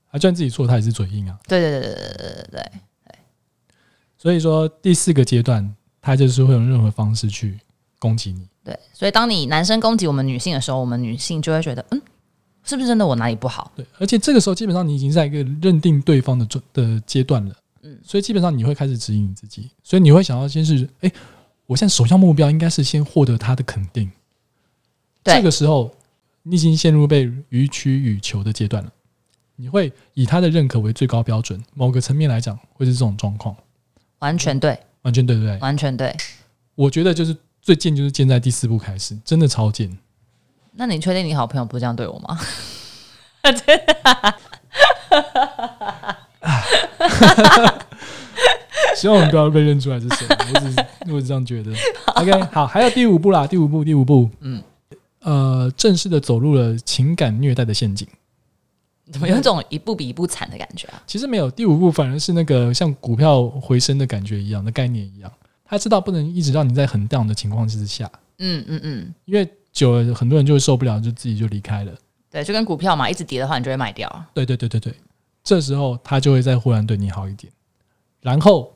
[0.09, 1.38] 他就算自己错，他也是嘴硬啊。
[1.46, 2.70] 对对对对对对对
[3.07, 3.18] 对。
[4.16, 7.59] 所以说，第四个阶段，他就是会用任何方式去
[7.99, 8.49] 攻击你。
[8.64, 12.01] 对，所以当你男生攻击我们女性的时候，我们女性就会觉得，嗯，
[12.62, 13.70] 是不是真的我哪里不好？
[13.77, 17.55] 对，而且这个时候基本上你已经在一个认定对方的的阶段了。
[17.87, 21.12] 嗯，所以基本上你会开始指引你自己，所以你会想要先是，哎，
[21.66, 24.11] 我现在首要目标应该是先获得他的肯定。
[25.22, 25.94] 这个时候，
[26.42, 28.92] 你已经陷入被予取予求的阶段了。
[29.55, 33.57] 你会以他的认可为最高标准，某个层面来讲会是这种状况，
[34.18, 35.59] 完全对，完全对，对不对？
[35.61, 36.14] 完全对。
[36.75, 39.96] 我觉得就是最贱，就是贱在第四步开始，真的超贱。
[40.72, 42.38] 那你确定你好朋友不这样对我吗？
[48.96, 50.26] 希望我们不要被认出来是谁。
[50.54, 51.72] 我只是我是这样觉得。
[52.14, 54.62] OK，好，还有第五步啦，第五步，第五步，嗯，
[55.20, 58.06] 呃，正式的走入了情感虐待的陷阱。
[59.12, 61.00] 怎么有种一步比一步惨的感觉啊？
[61.06, 65.30] 其实没有，第五步反而是那个像股票回升的感觉一样的概念一样。
[65.64, 71.92] 他知道不能一直让你在很 down 的情况之下，嗯嗯嗯，因为久了很多人就会受不了，就自己就离开了。
[72.30, 74.24] 对，就跟股票嘛，一直跌的话，你就会卖掉。
[74.34, 74.94] 对对对对对，
[75.46, 77.52] 这时候他就会再忽然对你好一点，
[78.20, 78.74] 然后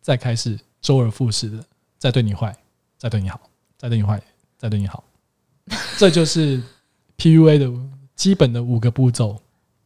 [0.00, 1.58] 再开始周而复始的
[1.98, 2.56] 再对你坏，
[2.96, 3.40] 再对你好，
[3.76, 4.22] 再对你坏，
[4.56, 5.02] 再对你好。
[5.98, 6.62] 这就是
[7.18, 7.68] PUA 的
[8.14, 9.36] 基本的五个步骤。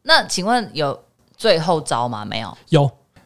[0.02, 1.02] 那请问有
[1.38, 2.22] 最后招吗？
[2.22, 2.58] 没有。
[2.68, 2.82] 有，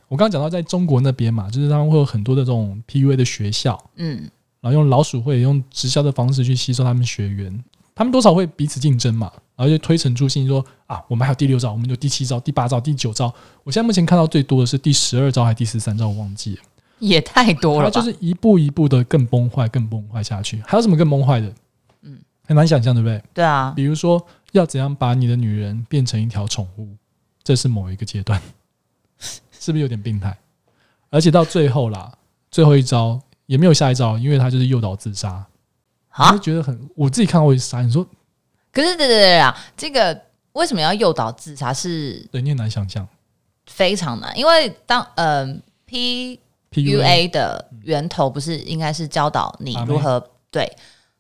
[0.07, 7.65] 我刚刚讲到在中国那边嘛，就是他们会有很多的这种 PUA 的学校，嗯，然后用老鼠会用直销的方式去吸收他们学员，
[8.01, 13.27] 他们多少会彼此竞争嘛，然后就推陈出新，说啊，我们还有第六招，我们有第七招、第八招、第九招。
[13.63, 16.63] 我现在目前看到最多的是第十二招还是第十三招，我忘记了，
[16.99, 17.91] 也太多了。
[17.91, 20.63] 就是一步一步的更崩坏、更崩坏下去。
[20.67, 21.53] 还有什么更崩坏的？
[22.01, 23.23] 嗯，很难想象，对不对？
[23.35, 24.27] 对啊，比如说。
[24.53, 26.89] 要怎样把你的女人变成一条宠物？
[27.45, 28.43] 这是某一个阶段，
[29.21, 30.37] 是不是有点病态？
[31.09, 32.13] 而且到最后啦，
[32.51, 35.47] 最后一招也没有下一招，因为他就是诱导自杀。
[36.11, 37.81] 啊，觉得很，我自己看过会杀。
[37.81, 38.05] 你说，
[38.73, 40.21] 可是对对对啊，这个
[40.53, 41.73] 为什么要诱导自杀？
[41.73, 43.07] 是对你很难想象，
[43.67, 46.39] 非常难，因为当嗯 P
[46.71, 50.71] P U A 的源头不是应该是教导你如何对？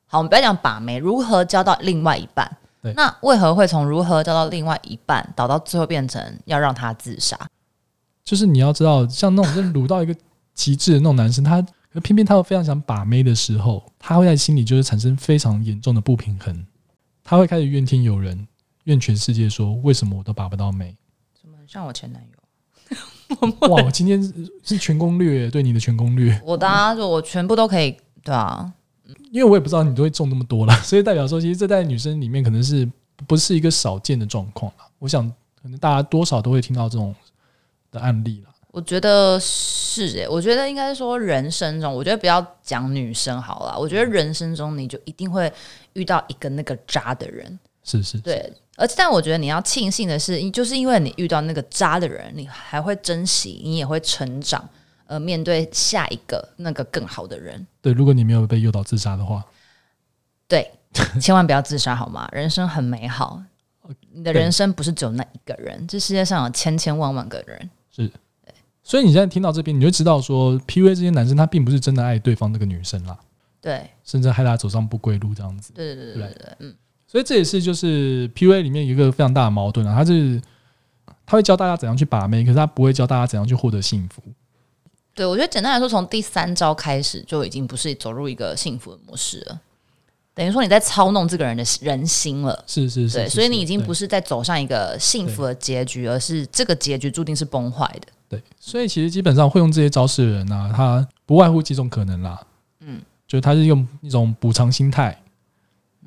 [0.07, 2.57] 好，我们不要讲把妹，如何教到另外一半？
[2.97, 7.39] 那为何会从如何交到另外一半，导到最后变成要让他自杀？
[8.25, 10.17] 就是你要知道，像那种就卤到一个
[10.55, 11.65] 极致的那种男生，他
[11.99, 16.65] 偏偏他又非常想把妹的时候，他会在心里就是产生非常严重的不平衡，
[17.25, 18.47] 他会开始怨天尤人，
[18.85, 20.95] 怨全世界，说为什么我都把不到妹？
[21.41, 23.69] 怎么像我前男友？
[23.69, 24.23] 哇，我今天
[24.63, 28.73] 是全攻略，对你的全攻略，我当然我全部都可以，对啊，
[29.31, 32.89] 因为我也不知道你都会中那么多了，所以代表说，其实这代女生里面可能是
[33.27, 34.85] 不是一个少见的状况了。
[34.99, 35.29] 我想，
[35.63, 37.15] 可能大家多少都会听到这种
[37.93, 38.50] 的案例了。
[38.73, 45.53] 我觉得是诶，我觉得应该说人生中，我觉得不要讲女生好了，我觉得人生中你就一定会
[45.95, 48.53] 遇到一个那个渣的人，是是，对。
[48.77, 54.67] 而但我觉得你要庆幸的是，就是因为你遇到那个渣的人，你还会珍惜，你也会成长，
[55.07, 57.67] 呃，面对下一个那个更好的人。
[57.83, 59.45] 对，如果你没有被诱导自杀的话，
[60.49, 60.71] 对，
[61.21, 62.27] 千万不要自杀好吗？
[62.33, 63.43] 人生很美好，
[64.13, 67.71] 你的人生不是只有那一个人，这世界上有千千万万个人。
[67.95, 68.11] 是。
[68.91, 73.17] 所以你现在听到这边，你就知道说，P A 这些男生他并不是真的爱对方那个女生啦，
[73.61, 75.73] 对，甚至害他走上不归路这样子。
[75.73, 76.75] 对对对对对，嗯。
[77.07, 80.43] 所以这也是就是 P A 里面一个非常大的矛盾啊，他是
[81.25, 84.21] 他会教大家怎样去把妹，可是他不会教大家怎样去获得幸福。
[85.15, 89.61] 对，我觉得简单来说，从第三招开始就已经不是走入一个幸福的模式了，
[90.35, 92.65] 等于说你在操弄这个人的人心了。
[92.67, 98.09] 是是是，对，所以你已经不是在走上一个幸福的结局，而是这个结局注定是崩坏的。
[98.29, 102.41] 对，所以其实基本上会用这些招式的人呢，他不外乎几种可能啦。
[102.81, 105.21] 嗯，就是他是用一种补偿心态，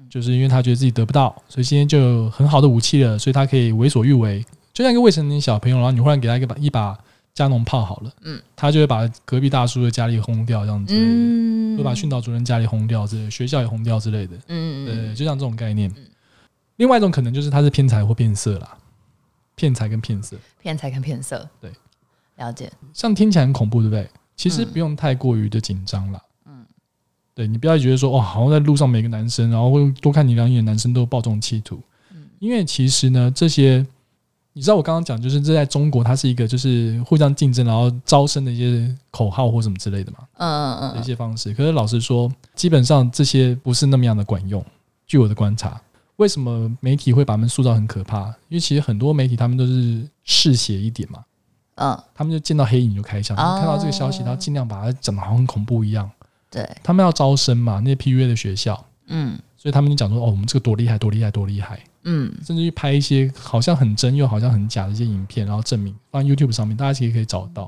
[0.09, 4.43] 就是因为他觉得自己得不到，所以今天就有很好的武器了，所以他可以为所欲为。
[4.73, 6.97] 就像一个未成年小朋友，然后你忽然给他一个把一把
[7.33, 15.93] 加农炮好了，嗯，他就会把隔壁大叔的家里轰掉，这样子，嗯，会把训导主任家里轰掉，这学校也轰掉之类的，嗯嗯，对，就像这种概念。
[16.77, 18.77] 另外一种可能就是他是骗财或骗色啦，
[19.55, 21.71] 骗财跟骗色，骗财跟骗色，对。
[22.37, 24.09] 了解，像听起来很恐怖，对不对？
[24.35, 26.19] 其实不用太过于的紧张了。
[26.47, 26.65] 嗯，
[27.35, 31.79] 对你不要觉得说，哇，好像在路上每个男生，然后会多看你两眼，男生都抱这种企图。
[32.11, 33.85] 嗯，因为其实呢，这些
[34.53, 40.19] 你知道，我刚刚讲就是这在中国，它是一个就是互相竞争，然后招生的一些口号或什么之类的嘛。
[40.37, 41.53] 嗯嗯嗯，一些方式。
[41.53, 44.63] 可是老实说，基本上这些不是那么样的管用。
[45.07, 45.81] 据我的观察，
[46.17, 48.27] 为什么媒体会把他们塑造很可怕？
[48.47, 51.23] 因为其实很多媒体他们都是嗜血一点嘛。
[51.75, 56.09] 嗯，他们就见到黑影就开枪，看到这个消息，他尽量把它讲的好像很恐怖一样。
[56.51, 67.63] 对，他们要招生嘛，那些 P U A 的学校，嗯，所以他们就讲说，哦，我们这个多厉害，多厉害，多厉害，嗯，甚至去拍一些好像很真又好像很假的一些影片，然后证明放 YouTube 上面，大家其实可以找到。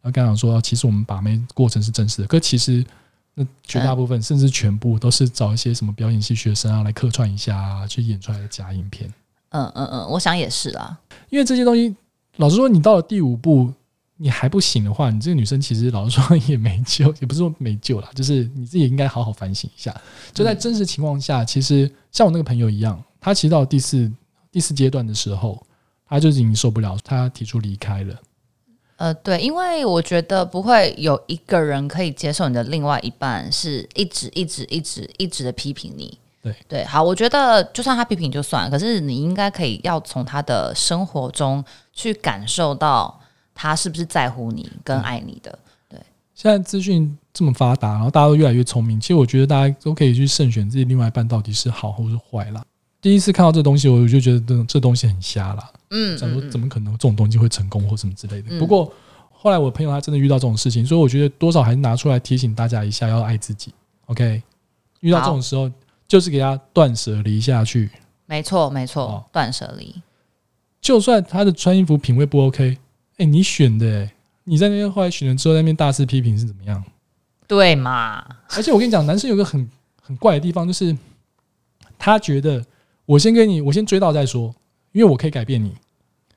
[0.00, 2.84] 然后刚刚说，其实我们把妹过程是真实的，可其实
[3.34, 9.12] 那绝大部分甚至全部都是找一些什么表演系学生啊来客串一下啊，去演出来的假影片。
[9.50, 10.98] 嗯嗯嗯，我想也是啦，
[11.30, 11.94] 因为这些东西。
[12.36, 13.72] 老实说，你到了第五步，
[14.16, 19.92] 你还不醒的话，你这个女生其实老实说也没救，也不是说没救了，就是你自己应该好好反省一下。
[20.32, 24.10] 就在真实情况下，其实像我那个朋友一样，他其实到第四
[24.50, 25.60] 第四阶段的时候，
[26.08, 28.14] 他就已经受不了，他提出离开了。
[28.96, 36.18] 呃，对，因为我觉得不会有一个人可以接受你的另外一半是一直一直一直一直的批评你。
[36.42, 43.20] 对对，好，我觉得就算他批评就算，可是你应该可以要从他的生活中去感受到
[43.54, 45.56] 他是不是在乎你跟爱你的。
[45.88, 46.00] 对，
[46.34, 52.64] 现在资讯这么发达，然后大家都越来越聪明，其实我觉得大家都可以去慎选自己另外一半到底是好或是坏啦。
[53.00, 55.70] 第一次看到这东西，我就觉得这这东西很瞎啦。
[55.90, 58.58] 嗯，想说怎么可能这种东西会成功或什么之类的。
[58.58, 58.92] 不过
[59.30, 63.72] 后来我朋友他真的遇到这种事情，所以我觉得多少还是拿出来提醒大家一下，要爱自己。
[64.06, 64.42] OK，
[65.00, 65.70] 遇到这种时候。
[66.08, 67.90] 就是给他断舍离下去，
[68.24, 69.94] 没错没错，断舍离。
[70.80, 72.78] 就算他的穿衣服品味不 OK，
[73.18, 74.08] 哎，你选的，
[74.44, 76.82] 你在那边后来选了之后，那边大肆批评是怎么样？
[77.46, 78.24] 对嘛？
[78.56, 79.68] 而且我跟你讲，男生有个很
[80.00, 80.96] 很怪的地方，就是
[81.98, 82.64] 他觉得
[83.08, 84.54] 我先跟你，我先追到再说，
[84.92, 85.74] 因为我可以改变你。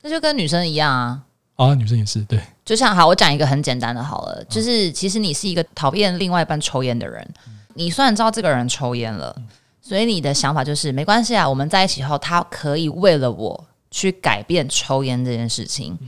[0.00, 1.22] 那就跟女生一样啊！
[1.56, 2.40] 啊，女生也是对。
[2.64, 7.28] 就像好，我讲一个很简单的，好了，就是其实你是一个讨厌另外一半抽烟的人，
[7.74, 9.36] 你虽然知道这个人抽烟了。
[9.82, 15.98] 所以你的想法就是没关系啊，我们在一起后，他可以为了我去改变抽烟这件事情。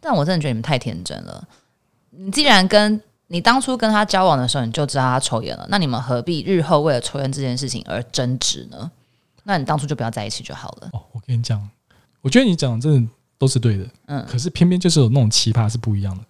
[0.00, 1.42] 但我真的觉得你们太天真了。
[2.10, 8.90] 你既然跟你当初跟他交往的时候你就知道他抽烟了，那你们何必日后为了抽烟这件事情而争执呢？
[9.48, 10.90] 那你当初就不要在一起就好了。
[10.92, 11.66] 哦，我跟你讲，
[12.20, 13.88] 我觉得你讲的真的都是对的。
[14.04, 16.22] 嗯，可是偏偏就是有那种奇葩是不一样的。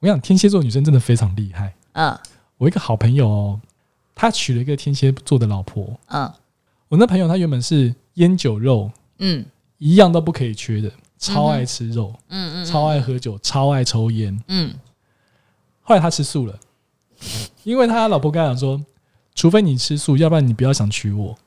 [0.00, 1.74] 我想天蝎座女生真的非常厉害。
[1.92, 2.18] 嗯，
[2.58, 3.60] 我一个好朋友哦。
[4.14, 5.98] 他娶了一个天蝎座的老婆。
[6.08, 6.30] 嗯，
[6.88, 9.42] 我那朋友他原本是烟酒肉，嗯，
[9.78, 14.74] 一样都不可以缺的，超爱吃肉，嗯嗯，超爱喝酒，超爱抽烟，嗯。
[15.80, 16.60] 后来他吃素了，
[17.64, 18.78] 因为他老婆跟他讲说，
[19.34, 21.38] 除非你吃素，要不然你不要想娶我。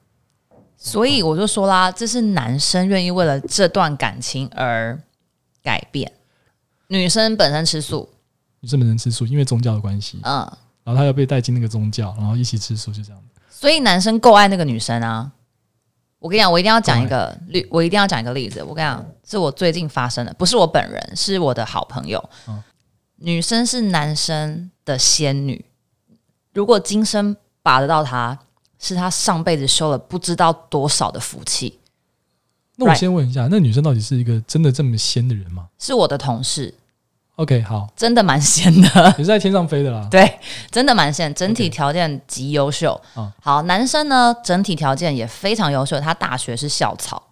[0.86, 5.00] 所以我就说啦，这是男生愿意为了这段感情而
[5.64, 6.12] 改变。
[6.88, 8.10] 女生本身吃素，
[8.60, 10.40] 女生本身吃素，因为宗教的关系，嗯，
[10.84, 13.24] 然后他又被带进那个宗教，然后一起吃素，就这样。
[13.50, 15.32] 所以男生够爱那个女生啊！
[16.20, 18.62] 我跟你讲，我一定要讲一个例，我一定要讲一个例子。
[18.62, 22.22] 我跟你讲，是我最近发生的，不是我本人，是我的好朋友。
[22.50, 22.62] 嗯
[23.18, 25.64] 女生是男生的仙女，
[26.52, 28.38] 如果今生把得到她，
[28.84, 31.80] 是他上辈子修了不知道多少的福气。
[32.76, 35.68] 那我先问一下，那女生到底是一个真的这么仙的人吗？
[35.80, 36.76] 是我的同事。
[37.38, 40.06] OK，好，真的蛮仙的， 也是在天上飞的啦。
[40.12, 43.00] 对，真的蛮仙，整体条件极优秀。
[43.42, 47.24] 好，男生呢，整体条件也非常优秀，他大学是校草。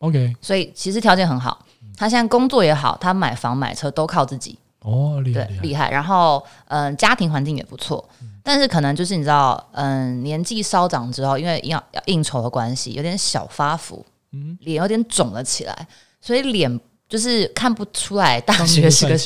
[0.00, 1.64] OK，所以其实条件很好，
[1.96, 4.58] 他现在工作也好，他买房买车都靠自己。
[4.80, 5.90] 哦，厉害厉害。
[5.90, 8.06] 然后，嗯，家庭环境也不错，
[8.46, 15.88] 但是可能就是你知道，嗯，年纪稍长之后，因为要要应酬的关系，有点小发福，嗯，脸有点肿了起来，
[16.20, 16.80] 所以脸。
[17.08, 19.16] 就是看不出来大学是个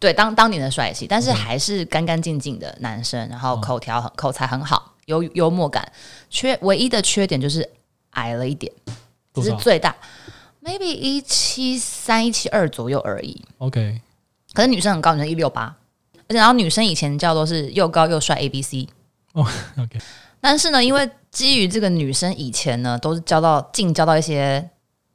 [0.00, 5.92] 对当当年的帅气，但是还是干干净净的男生，然后口条很口才很好，有幽默感。
[6.28, 7.70] 缺唯一的缺点就是
[8.10, 8.72] 矮了一点，
[9.32, 9.94] 这是最大
[10.60, 13.40] ，maybe 一七三一七二左右而已。
[13.58, 14.00] OK，
[14.52, 15.72] 可是女生很高，女生一六八，
[16.28, 18.88] 而且然后女生以前叫做是又高又帅 A B C。
[19.32, 19.46] 哦
[19.78, 19.98] ，OK，
[20.40, 24.70] 但是呢，因为基于这个女生以前呢都是交到净交到一些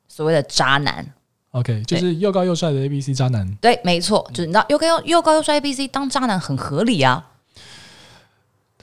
[0.08, 1.06] 所谓的渣男。
[1.52, 3.52] OK，就是又高又帅的 A B C 渣男。
[3.56, 7.26] 对，没错，就是你知道又高又又高又帅 A B C 当渣男很合理啊。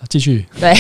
[0.09, 0.47] 继续。
[0.59, 0.75] 对，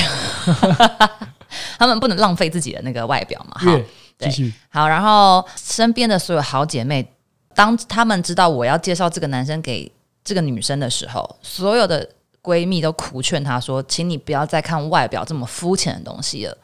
[1.78, 3.60] 他们不能浪费自己的那个外表嘛。
[3.60, 3.80] 好，
[4.18, 4.52] 继续。
[4.68, 7.08] 好，然后身边的所有好姐妹，
[7.54, 9.90] 当他们知道我要介绍这个男生给
[10.26, 12.06] 这个女生的时候，所有的
[12.42, 16.58] 闺蜜都苦劝她说：“请你不要再看外表这么肤浅的东西了，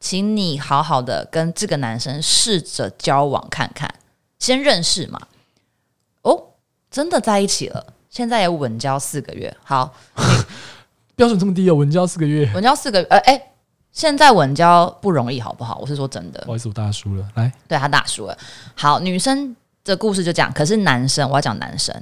[0.00, 3.88] 请你好好的跟这个男生试着交往看看。”
[4.40, 5.28] 先认识嘛，
[6.22, 6.42] 哦，
[6.90, 9.56] 真的在一起了，现在也稳交四个月。
[9.62, 9.94] 好，
[11.14, 13.52] 标准这么低哦，稳交四个月，稳交四个月呃，哎，
[13.92, 15.78] 现在稳交不容易，好不好？
[15.80, 16.40] 我是说真的。
[16.40, 18.36] 不好意思，我大输了，来，对他大输了。
[18.74, 21.94] 好，女生的故事就讲，可是男生，我要讲男生。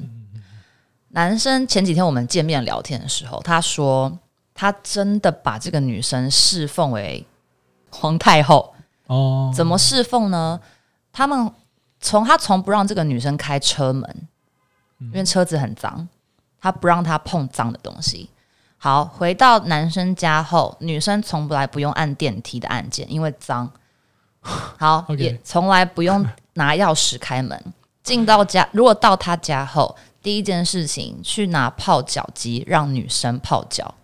[1.12, 4.18] 男生前几天我们见面聊天的时候，他说
[4.52, 7.26] 他真的把这个女生侍奉为
[7.90, 8.74] 皇太后
[9.06, 9.50] 哦。
[9.54, 10.60] 怎么侍奉呢？
[11.12, 11.50] 他们。
[12.04, 14.28] 从他从不让这个女生开车门，
[14.98, 16.08] 因为车子很脏，
[16.60, 18.28] 他不让她碰脏的东西。
[18.76, 23.70] 好，回到男生家后，女生从来不用按电梯的按键，因为脏。
[24.40, 27.72] 好， 也从来不用拿钥匙开门。
[28.02, 33.94] 进到家，如果到他家后，第一件事情去拿泡脚机让女生泡脚，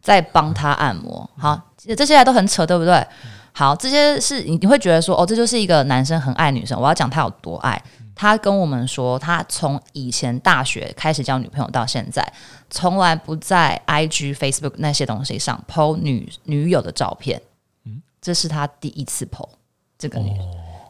[0.00, 1.28] 再帮她按摩。
[1.36, 1.60] 好，
[1.96, 3.06] 这些都很扯，对不对？
[3.52, 6.78] 好，这些是你你会觉得说，哦，这就是一个男生很爱女生。
[6.80, 7.82] 我要讲他有多爱，
[8.14, 12.30] 他跟我们说，他从以前大学开始交女朋友到现在，
[12.68, 17.40] 从来不在 IG、Facebook 那些东西上 PO 女女友的照片。
[17.84, 19.48] 嗯，这是他第一次 PO
[19.98, 20.30] 这个女。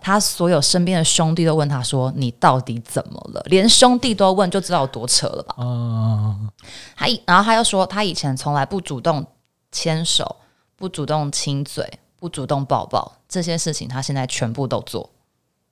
[0.07, 5.57] 他所有身边的兄弟都问他说：“你到底怎么了？”连兄弟都问，就知道有多扯了吧？
[5.59, 6.49] 嗯，
[6.95, 9.27] 他然后他又说，他以前从来不主动
[9.73, 10.37] 牵手，
[10.77, 11.99] 不主动亲嘴。
[12.19, 15.09] 不主动抱抱这些事情，他现在全部都做。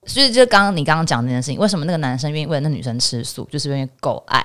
[0.04, 4.44] 所以，就刚刚你刚刚讲那件事情，为什么那个男生愿意为那女生吃素，就是因为够爱。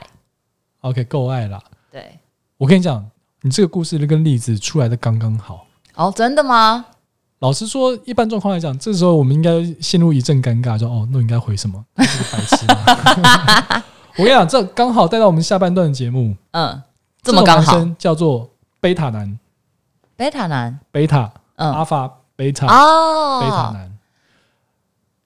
[0.80, 1.62] OK，够爱啦。
[1.91, 2.17] 对，
[2.58, 3.06] 我跟你讲，
[3.41, 5.67] 你这个故事那个例子出来的刚刚好。
[5.95, 6.86] 哦，真的吗？
[7.39, 12.65] 老实说，一般状况来讲，这时候我们应该陷入一阵尴尬，说：“哦，那应该回什么？”白痴。
[14.17, 16.36] 我跟你讲，这刚好带到我们下半段的节目。
[16.52, 16.82] 嗯，
[17.23, 18.49] 这么刚好，叫做
[18.82, 19.39] 贝塔男。
[20.17, 21.32] 贝塔男，贝塔。
[21.56, 23.91] 嗯阿法、贝塔、哦贝塔男，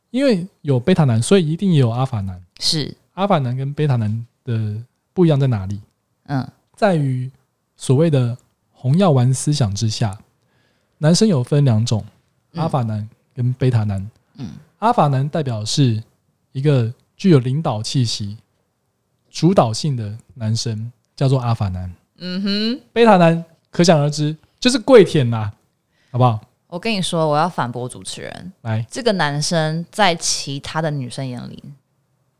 [0.09, 2.41] 因为有贝塔男，所以一定也有阿法男。
[2.59, 4.75] 是阿法男跟贝塔男的
[5.13, 5.79] 不一样在哪里？
[6.25, 7.31] 嗯，在于
[7.77, 8.35] 所谓的
[8.71, 10.17] 红药丸思想之下，
[11.03, 12.01] 男生有分两种：
[12.55, 14.09] 阿法男跟贝塔男。
[14.35, 16.01] 嗯，阿法男代表是
[16.53, 18.37] 一个具有领导气息、
[19.29, 21.93] 主导性的男生，叫做阿法男。
[22.19, 25.51] 嗯哼，贝塔男可想而知，就是跪舔啦。
[26.09, 26.39] 好不好？
[26.67, 28.53] 我跟你说，我要反驳主持人。
[28.61, 31.61] 来，这个男生在其他的女生眼里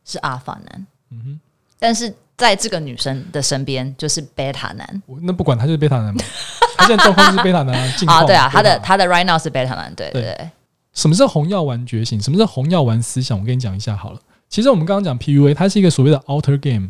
[0.05, 1.39] 是阿法男，嗯哼，
[1.77, 5.03] 但是在这个女生的身边就是贝塔男。
[5.21, 6.23] 那不管他就是贝塔男嘛，
[6.77, 7.75] 他现在状况是贝塔男
[8.07, 8.23] 啊。
[8.23, 9.93] 对啊，他的他的 right now 是贝塔男。
[9.95, 10.49] 对对。
[10.93, 12.21] 什么是红药丸觉醒？
[12.21, 13.39] 什么是红药丸思想？
[13.39, 14.19] 我跟你讲一下好了。
[14.47, 16.89] 其实我们刚刚讲 PUA，它是一个所谓的 outer game，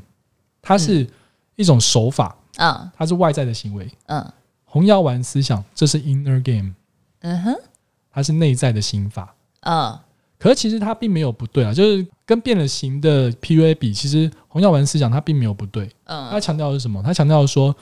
[0.61, 1.07] 它是
[1.55, 4.25] 一种手法，嗯，它是外在的行为，嗯。
[4.65, 6.73] 红药丸思想，这是 inner game，
[7.21, 7.55] 嗯哼，
[8.11, 9.97] 它是内在的心法，嗯。
[10.37, 15.89] 可是其实它并没有不对啊，就是跟变了形的 PUA 比，其实红药丸思想它并没有不对。
[16.03, 17.01] 嗯，它强调的是什么？
[17.01, 17.73] 它强调说，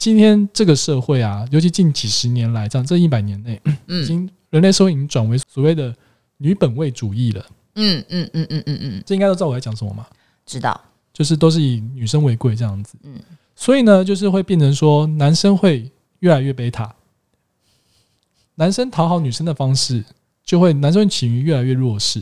[0.00, 5.94] 今天这个社会啊，尤其近几十年来，这样这一百年内， 已经人类社会已经转为所谓的
[6.38, 7.46] 女本位主义了。
[7.74, 10.06] 嗯嗯嗯嗯嗯嗯，这应该都知道我在讲什么吗？
[10.46, 10.80] 知道，
[11.12, 12.96] 就是都是以女生为贵这样子。
[13.02, 13.20] 嗯，
[13.54, 16.94] 所以呢，就是会变成说，男生会越来越贝塔，
[18.54, 20.02] 男生讨好女生的方式。
[20.42, 22.20] 就会男生起于越来越弱势，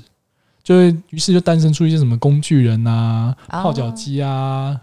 [0.62, 4.78] 就会于是就诞生出一些什么工具人啊、泡脚机啊、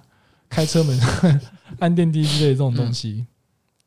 [0.49, 0.99] 开车门、
[1.79, 3.25] 按电梯之类的这种东西。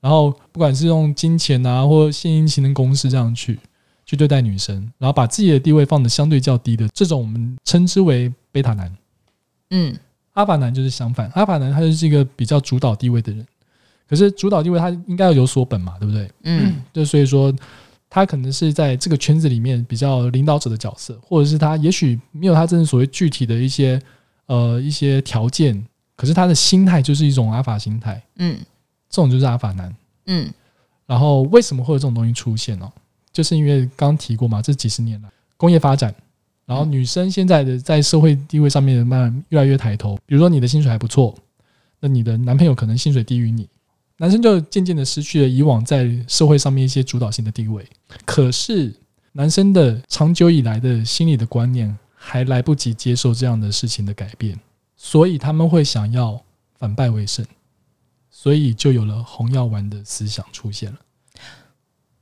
[0.00, 3.58] 然后不管是用金钱啊，或献殷勤的公式这样去
[4.06, 8.96] 去对待女生，然后把自己的地位放的相对较低的这种，我们称之为贝塔男。
[9.70, 9.96] 嗯，
[10.34, 13.44] 阿法男就是相反，阿法男他就是一个比较主导地位的人。
[14.08, 16.30] 可是主导地位他应该要有所本嘛，对不对？
[16.44, 17.54] 嗯， 就所以说。
[18.10, 24.00] 他可能是在这个圈子里面比较领导者的角色，或者是他也许没有他真正所谓具体的一些
[24.46, 25.84] 呃一些条件，
[26.18, 28.58] 可是他的心态就是一种阿法心态，嗯，
[29.08, 29.94] 这种就是阿法男，
[30.26, 30.52] 嗯，
[31.06, 32.92] 然后为什么会有这种东西出现呢？
[33.32, 36.12] 就是因为刚刚提过嘛，这几十年来工业发展，
[36.66, 41.32] 然后女生现在的在社会地位上面慢慢越来越抬头，比如说你的薪水还不错，
[42.00, 43.68] 那你的男朋友可能薪水低于你。
[44.16, 47.86] 男生就渐渐的失去了以往在社会上面一些主导性的地位，
[48.24, 48.92] 可是
[49.30, 54.58] 男生的长久以来的心理的观念还来不及接受这样的事情的改变，
[55.00, 56.38] 所以他们会想要
[56.76, 57.46] 反败为胜，
[58.28, 60.98] 所以就有了红药丸的思想出现了。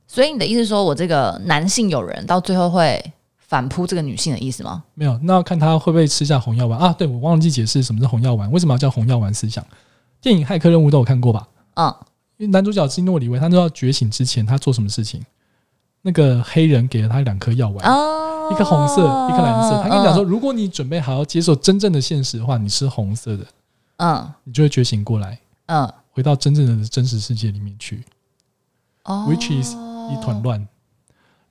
[0.07, 3.03] 所以你的意思说我这个男性友人到最后会
[3.39, 4.83] 反扑这个女性的意思吗？
[4.93, 6.93] 没有，那要看他会不会吃下红药丸啊？
[6.93, 9.65] 对我忘记解释什么是红药丸，为什么要叫红药丸思想？
[10.21, 11.47] 电影《骇客任务》都有看过吧？
[11.73, 11.93] 嗯，
[12.37, 15.25] 因为男主角基诺里维，他都要觉醒之前，他做什么事情？
[16.03, 17.85] 那个黑人给了他两颗药丸，
[18.51, 19.81] 一颗红色，一颗蓝色。
[19.83, 23.45] 他跟你讲说，如果你准备好要接受真正的现实的话，你是红色的，
[23.97, 28.03] 嗯，你就会觉醒过来，嗯，回到真正的真实世界里面去。
[29.03, 29.73] 哦，which is
[30.11, 30.67] 一团乱。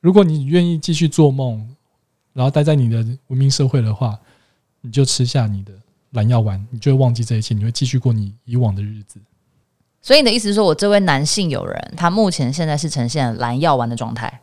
[0.01, 1.67] 如果你愿意继续做梦，
[2.33, 4.19] 然后待在你的文明社会的话，
[4.81, 5.73] 你就吃下你的
[6.11, 9.19] 蓝药丸，你就会忘记这一切，你会继续过你以往的日子。
[10.03, 14.41] 所以你的意思是说，我这位男性友人，他目前现在是呈现蓝药丸的状态。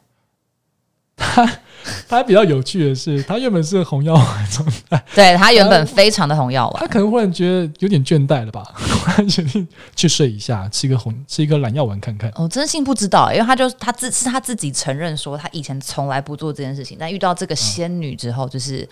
[1.15, 1.59] 他
[2.07, 6.81] 他比较有趣的是，他原本是红药丸状态， 对他原本非常的红药丸。
[6.81, 12.31] 他可能忽然觉得有点倦怠了吧， 忽然决定去睡一下，吃一个红，吃一个蓝药丸看看。
[12.35, 18.87] 哦真心不知道，因为他就他自是他自己承认说，他以前从来不做这件事情，但遇到这个仙女之后，就是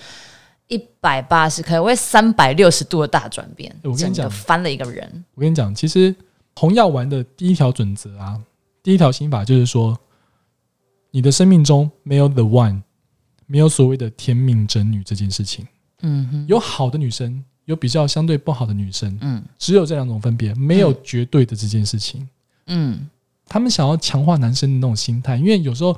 [0.67, 3.74] 一百八十，可能会三百六十度的大转变。
[3.84, 5.26] 我跟你讲，翻了一个人。
[5.36, 6.13] 我跟你讲，其实。
[6.57, 8.38] 红药丸的第一条准则啊，
[8.84, 9.97] 第一条心法就是说，
[11.12, 12.82] 你的生命中没有 the one，
[13.45, 15.68] 没有所谓的天命真女这件事情。
[16.01, 19.16] 嗯哼，有好的女生，有比较相对不好的女生。
[19.22, 22.28] 嗯，只有这两种分别，没有绝对的这件事情。
[22.68, 23.07] 嗯，
[23.45, 25.95] 他们想要强化男生的那种心态，因为有时候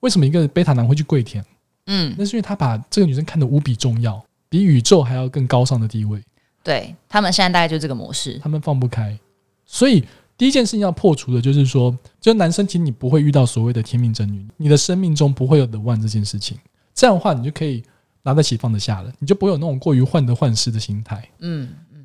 [0.00, 1.44] 为什么一个贝塔男会去跪舔？
[1.86, 6.20] 嗯，那是因为他把这个女生看得无比重要，比宇宙还要更高尚的地位。
[6.64, 9.16] 对他们现在大概就这个模式，他们放不开。
[9.64, 10.04] 所以
[10.38, 16.58] 第一件事情要破除的就是说，就男生其实你不会遇到所谓的天命真女，你的生命中不会有 the one 这件事情。
[16.94, 17.82] 这样的话，你就可以
[18.22, 21.26] 拿得起放得下了，你就不会有那种过于患得患失的心态。
[21.38, 22.04] 嗯嗯，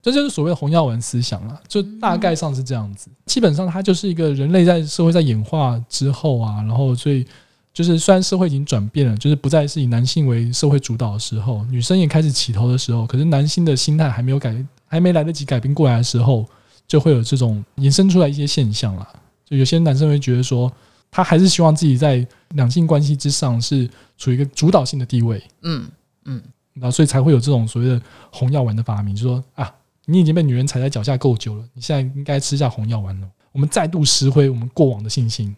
[0.00, 3.08] 这就是所谓的红药丸思想了，就大概上是这样子。
[3.26, 7.26] 基本上，它就是一个人类在社会在演化之后啊，然后所以
[7.72, 16.46] 就是虽然社会已经转变了，就是不再是以男性为社会主导的时候，女生也开始起头的时候，可是男性的心态还没有改，还没来得及改变过来的时候。
[16.86, 19.08] 就会有这种延伸出来一些现象啦。
[19.44, 20.72] 就有些男生会觉得说，
[21.10, 25.42] 他还是希望自己在两性关系之上是处于一个主导性的地位。
[25.62, 25.86] 嗯
[26.24, 26.42] 嗯，
[26.74, 28.00] 然后所以才会有这种所谓的
[28.32, 29.72] 红药丸的发明，就说啊，
[30.06, 33.28] 你已经被女人踩在脚下够久了，你现在应该吃下红药丸了。
[33.52, 35.54] 我们再度拾回我们过往的信心。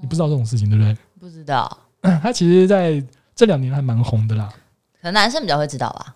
[0.00, 0.96] 你不知道这种事情对不对？
[1.18, 1.78] 不知道。
[2.22, 3.02] 他其实在
[3.34, 4.48] 这两年还蛮红的啦。
[5.00, 6.14] 可能男生比较会知道吧。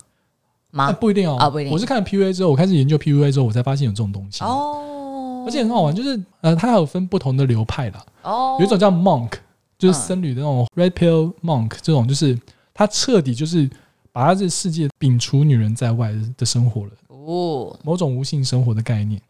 [0.74, 0.92] 吗？
[0.92, 1.72] 不一定哦，啊，不一定。
[1.72, 8.04] 我是看了 PUA 之后，我开始研究 PUA 之后，我才发现有这种东西哦，而且很好玩，就是呃，它还有分不同的流派啦。
[8.22, 9.34] 哦，有一种叫 Monk，
[9.78, 12.38] 就是僧侣的那种 Red Pill Monk，这种就是
[12.74, 13.70] 他彻底就是
[14.12, 19.20] 把他这世界摒除女人在外的生活了哦，某种无性生活的概念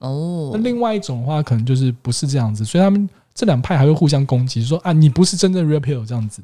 [0.00, 0.50] 哦。
[0.52, 6.42] 那另外一种的话，可能就是不是这样子，所以他们这两派还会互相攻击，说啊，你不是真正 Red Pill 这样子，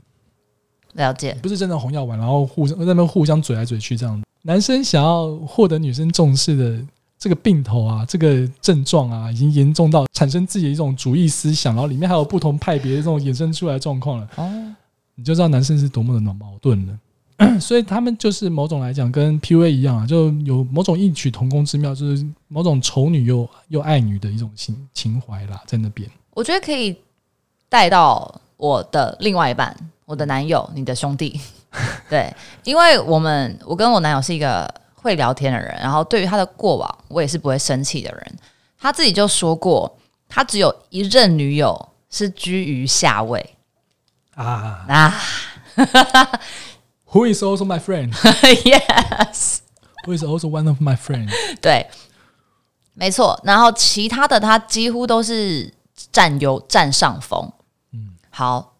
[0.92, 4.24] 了解，不是真的红药丸，然后互相在那边互相嘴来嘴去这样子。
[4.46, 6.86] 男生想要获得女生重视的
[7.18, 14.28] 这个病头啊，这个症状啊，已经严重到产生自己的一种主义思想，然后里面还有不同派别的这种衍生出来的状况了。
[14.36, 14.74] 哦，
[15.14, 17.58] 你就知道男生是多么的矛盾了。
[17.58, 26.08] 所以他们就是某种来讲跟 PUA 一样啊，就有某种异曲同工之妙，就是某种丑女又又爱女的一种情情怀啦，在那边。
[26.34, 26.94] 我觉得可以
[27.68, 29.74] 带到我的另外一半，
[30.04, 31.40] 我的男友，你的兄弟。
[32.08, 38.38] 对，因为我们我跟我男友是一个会聊天的人，然后对于他的过往，我也是不会生气的人。
[38.78, 39.98] 他自己就说过，
[40.28, 43.56] 他只有一任女友是居于下位
[44.34, 45.20] 啊啊。
[47.12, 48.12] Who is also my friend?
[48.64, 49.60] Yes.
[50.04, 51.32] Who is also one of my friends?
[51.60, 51.88] 对，
[52.92, 53.40] 没错。
[53.42, 55.72] 然后其他的他几乎都是
[56.12, 57.50] 占优占上风。
[57.92, 58.73] 嗯，好，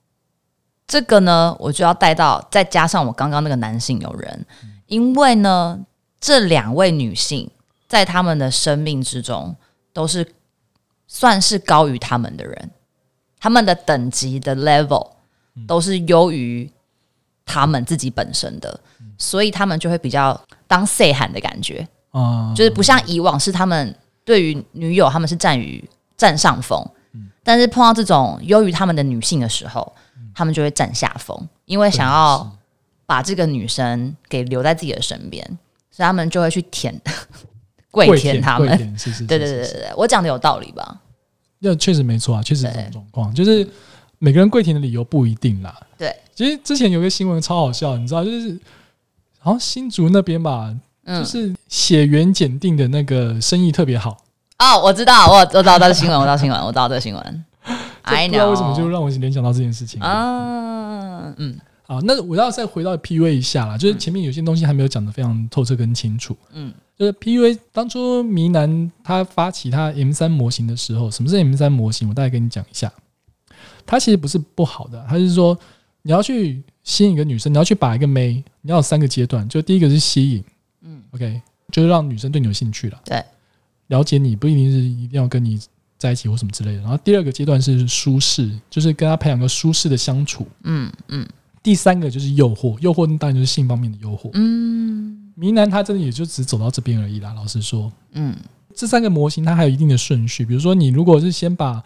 [0.86, 4.46] 这个呢，我就要带到再加上我刚刚那个男性友人，
[4.86, 5.80] 因为呢，
[6.20, 7.50] 这两位女性
[7.88, 9.54] 在他们的生命之中
[9.92, 10.34] 都是
[11.06, 12.70] 算是高于他们的人，
[13.38, 15.10] 他们的等级的 level
[15.66, 16.70] 都是优于。
[17.46, 18.80] 他们自己本身的，
[19.18, 26.82] 所以他们就会比较当 say 喊的感觉，啊，就是不像以往是他们对于女友他们是占于占上风，
[27.42, 29.94] 但是碰到这种优于他们的女性的时候，
[30.34, 32.50] 他们就会占下风，因为想要
[33.06, 35.44] 把这个女生给留在自己的身边，
[35.90, 36.98] 所以他们就会去舔
[37.90, 38.68] 跪舔他们，
[39.28, 41.00] 对对对对对，我讲的有道理吧？
[41.60, 43.66] 那确实没错啊，确实这种状况，就是
[44.18, 46.14] 每个人跪舔的理由不一定啦，对。
[46.34, 48.58] 其实之前有个新闻超好笑，你知道，就是
[49.38, 50.74] 好像新竹那边吧，
[51.06, 54.18] 就是血缘检定的那个生意特别好。
[54.58, 57.44] 哦，我知道，我我知道这个新闻，我知道新闻，我知道这个新闻。
[58.02, 61.34] I know 不知道为什么就让我联想到这件事情啊？
[61.38, 66.36] 嗯，好，那我要再回到 PUA 一下啦，就是前面有些东西还没有讲的非常透彻跟清楚。
[66.52, 72.08] 嗯，就是 PUA 当初迷男他发起他 M 三模型的时候，什么是 M 三模型？
[72.08, 72.92] 我大概跟你讲一下，
[73.86, 75.58] 它其实不是不好的，它是说。
[76.06, 79.48] 你要去吸引一个女生，你要去把一个妹，你要有三个阶段。
[79.48, 80.44] 就第一个是吸引，
[80.82, 81.40] 嗯，OK，
[81.72, 83.00] 就是让女生对你有兴趣了。
[83.06, 83.24] 对，
[83.86, 85.58] 了解你不一定是一定要跟你
[86.04, 86.82] 在一起或什么之类的。
[86.82, 90.46] 然后第二个阶段是舒适，就是跟他培养个舒适的相处。
[90.64, 91.26] 嗯嗯。
[91.62, 94.28] 第三个就是诱惑，诱惑当然就是性方面的诱惑。
[94.34, 97.32] 嗯，迷男他真的也就只走到这边而已啦。
[97.32, 98.36] 老实说，嗯，
[98.74, 100.44] 这三个模型它还有一定的顺序。
[100.44, 101.82] 比如说，你如果是先把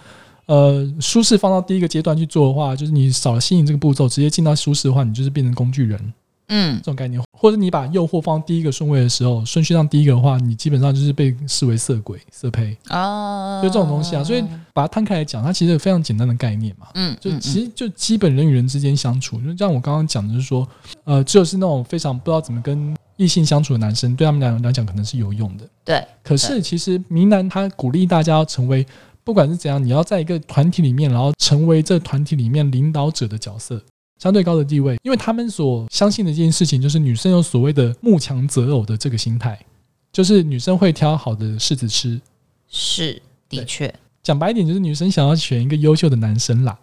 [0.47, 6.13] 呃，舒适放到第一个阶段去做的话，就是你少了吸引这个步骤，直接进到舒适的话，你就是变成工具人。
[6.49, 14.25] 嗯，这种概念，或者你把诱惑放第一个顺位的时候，顺序上第一个的话，你基本上就是被视为色鬼、色胚啊，就这种东西啊。
[14.25, 14.43] 所以
[14.73, 16.89] 把它摊开来讲，它其实非常简单的概念嘛。
[16.95, 20.67] 嗯，就其实就基本人与人之间相处，就像我刚刚讲的，就是说，
[21.05, 25.65] 呃，只有是那种非常不知道怎么跟异性相处的男生，对他们来来讲可能是有用的。
[25.85, 28.87] 对，可是其实明男他鼓励大家要成为。
[29.25, 33.79] 不管是怎样，你要在一个团体里面，然后成为这团体里面领导者的角色，
[34.19, 39.59] 相对高的地位，因为他们所相信的这件事情，就是女生有所谓的慕强择偶的这个心态，
[40.13, 42.21] 就是女生会挑好的柿子吃。
[42.69, 46.79] 是，的确，讲白一点，就是女生想要选一个优秀的男生啦。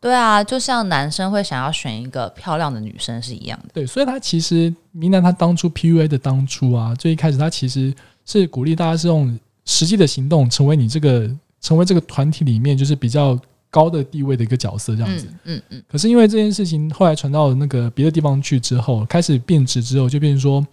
[0.00, 3.70] 对啊，就像男生会想要选一个漂亮的女生是一样的。
[3.74, 7.94] 对，所以他其实明南他当初 PUA 的当初啊，最一开始他其实
[8.24, 11.30] 是鼓励大家是用实际的行动成为你这个。
[11.62, 13.38] 成为这个团体里面就是比较
[13.70, 15.28] 高的地位的一个角色，这样子。
[15.44, 15.82] 嗯嗯。
[15.88, 20.66] 可是因为这件事情后来传到那个别的地方去之后，开始变质之后，就变成说，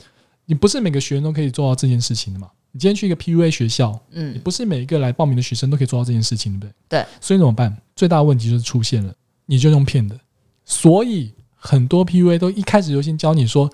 [0.45, 2.49] 你不是每个学员都可以做到这件事情的嘛？
[2.71, 6.99] 你今天去一个 PUA 学校，嗯，你不是每一个来报名的学生都可以做到这件事情，对不对？
[7.01, 7.05] 对。
[7.21, 7.75] 所以怎么办？
[7.95, 9.13] 最大的问题就是出现了，
[9.45, 10.19] 你就用骗的。
[10.65, 13.69] 所以很多 PUA 都一开始就先教你说，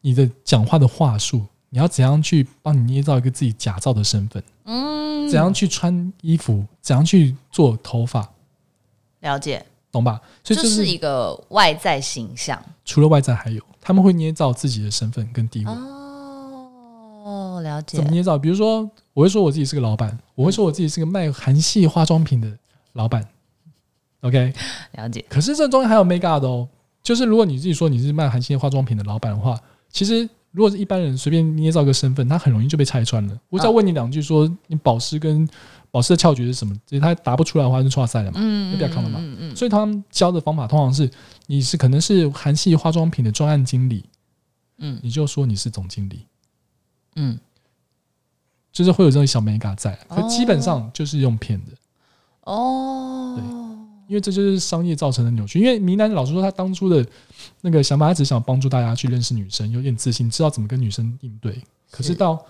[0.00, 4.42] 你的讲话的话术，你要怎样去帮你捏造一个自己假造的身份。
[4.64, 5.28] 嗯。
[5.28, 6.64] 怎样去穿衣服？
[6.80, 8.28] 怎样去做头发？
[9.26, 10.20] 了解，懂吧？
[10.44, 12.62] 所以这是一个外在形象。
[12.84, 15.72] 除了外在，还有他们会捏造自己的身份跟地位。
[15.72, 17.96] 哦，了解。
[17.96, 18.38] 怎么捏造？
[18.38, 22.48] 比如说，我会说我自己是个老板，我会说我自己是个卖韩系化妆品的
[22.92, 23.26] 老板。
[24.20, 24.52] OK，
[24.94, 25.24] 了解。
[25.28, 26.68] 可是这中间还有 make up 的哦，
[27.02, 29.60] 就是如果你自己说你是卖韩系化妆品的老板的话，
[29.90, 30.28] 其实。
[30.52, 33.38] 如果是一般人随便捏造个身份，他很容易就被拆穿了。
[33.50, 35.46] 我只要问你两句，说你保湿跟
[35.96, 38.38] 保湿的窍诀是什么，其实他答不出来的话，就错赛了嘛，
[38.70, 39.18] 就比较坑了嘛。
[39.56, 41.10] 所以他们教的方法通常是，
[41.46, 44.04] 你是可能是韩系化妆品的专案经理，
[44.76, 46.26] 嗯，你就说你是总经理，
[47.14, 47.38] 嗯，
[48.70, 51.72] 就是会有这种小美嘎在，可基本上就是用骗的。
[52.42, 53.76] 哦，对。
[54.06, 55.58] 因为这就是商业造成的扭曲。
[55.58, 57.04] 因为明兰老师说，他当初的
[57.62, 61.60] 那个想法，他只想帮助大家去认识女生，有点自信，知道怎么跟女生应对。
[61.90, 62.44] 可是到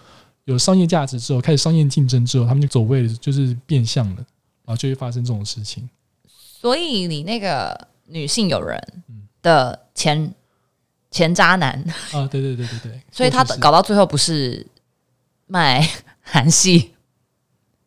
[0.47, 4.17] 有商业价值之后，开始商业竞争之后，他们就走位，就是变相了，
[4.65, 5.89] 然后就会发生这种事情。
[6.29, 8.81] 所以你那个女性友人
[9.43, 10.33] 的前
[11.11, 11.73] 前渣男
[12.13, 14.67] 啊，对对对对对， 所以他搞到最后不是
[15.47, 15.87] 卖
[16.21, 16.93] 韩系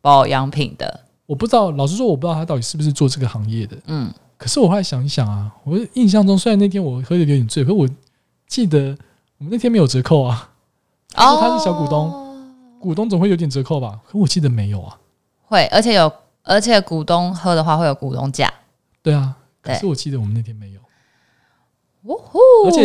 [0.00, 1.06] 保养品的。
[1.26, 3.76] 我不知道，老实说，我不知道他到底是不是做这个行业的。
[3.86, 7.88] 嗯，可是我后来想一想啊，我印象中虽然那天我喝的有点醉，可我
[8.46, 8.96] 记得
[9.38, 10.50] 我们那天没有折扣啊。
[11.16, 12.19] 哦，他是小股东，
[12.80, 14.00] 股东总会有点折扣吧？
[14.08, 14.98] 可我记得没有啊。
[15.44, 16.10] 会，而且有，
[16.42, 18.52] 而且股东喝的话会有股东价。
[19.02, 20.80] 对啊，可是我记得我们那天没有。
[22.02, 22.82] 哦吼而且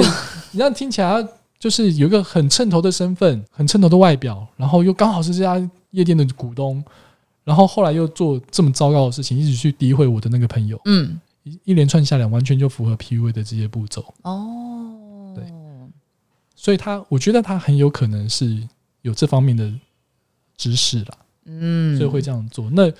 [0.51, 1.27] 你这样听起来，
[1.57, 5.57] 就是有一个很称头的身份，很称头的外表，然后又刚好是这家
[5.91, 6.83] 夜店的股东。
[7.45, 14.03] 然后后来又做这么糟糕的事情，一直去诋毁我的那个朋友，嗯，一一连串下来，完全就符合 PUA 的这些步骤。
[14.23, 15.45] 哦，对，
[16.55, 18.67] 所以他我觉得他很有可能是
[19.03, 19.71] 有这方面的
[20.57, 22.69] 知识了，嗯，所以会这样做。
[22.71, 22.91] 那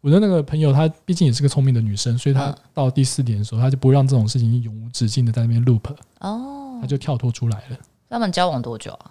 [0.00, 5.94] 我的那个朋友，她毕竟也是个聪明的女生，所以她到第四点的时候，她就不会让这种事情永无止境的在那边 loop。
[6.20, 7.76] 哦，她就跳脱出来了。
[8.08, 9.10] 他们交往多久啊？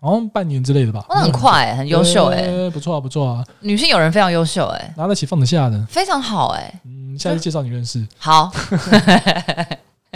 [0.00, 8.48] 好像半年之类的吧，很快，很优秀哎，不错啊，不错啊，女性友人非常优秀哎，拿得起放得下的，非常好哎，嗯，下次介绍你认识，好，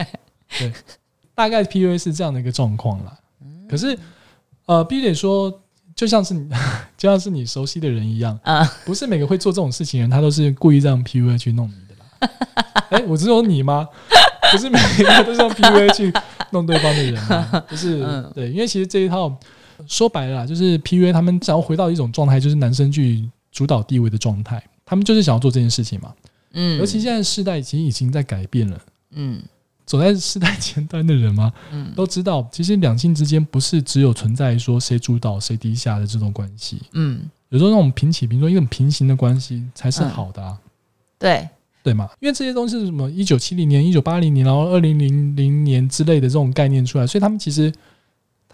[0.57, 0.73] 对，
[1.35, 3.19] 大概 P U A 是这样的一个状况啦。
[3.69, 3.99] 可是
[4.67, 5.61] 呃，必须得说，
[5.95, 6.49] 就像是你，
[6.97, 12.85] 就像是你熟悉的人一样，啊，不是每个会做这种事情的人，他都是故意让 P U A 去弄你的啦。
[12.91, 13.89] 哎，我只有你吗？
[14.51, 16.13] 不是每个都是用 P U A 去
[16.51, 17.65] 弄对方的人吗？
[17.69, 19.35] 不是，对，因为其实这一套。
[19.89, 24.63] 说白了，就是 P U A 他们想要回到一种状态，就是男生去主导地位的状态。
[24.85, 26.15] 他们就是想要做这件事情嘛。
[26.53, 28.79] 嗯，尤其现在时代其实已经在改变了。
[29.11, 29.43] 嗯，
[29.85, 36.81] 走在时代前端的人嘛，嗯，都知道，其实两性之间不是只有存在说谁主导谁低下的这种关系。
[36.93, 40.43] 嗯，有时候那种平起平坐、一种平行的关系才是好的。
[40.43, 40.59] 啊。
[41.19, 41.49] 对，
[41.83, 42.09] 对嘛？
[42.21, 43.11] 因为这些东西是什么？
[43.11, 47.73] 一九七零年、一九八零年，然后二零零零年之类的这种概念出来，所以他们其实。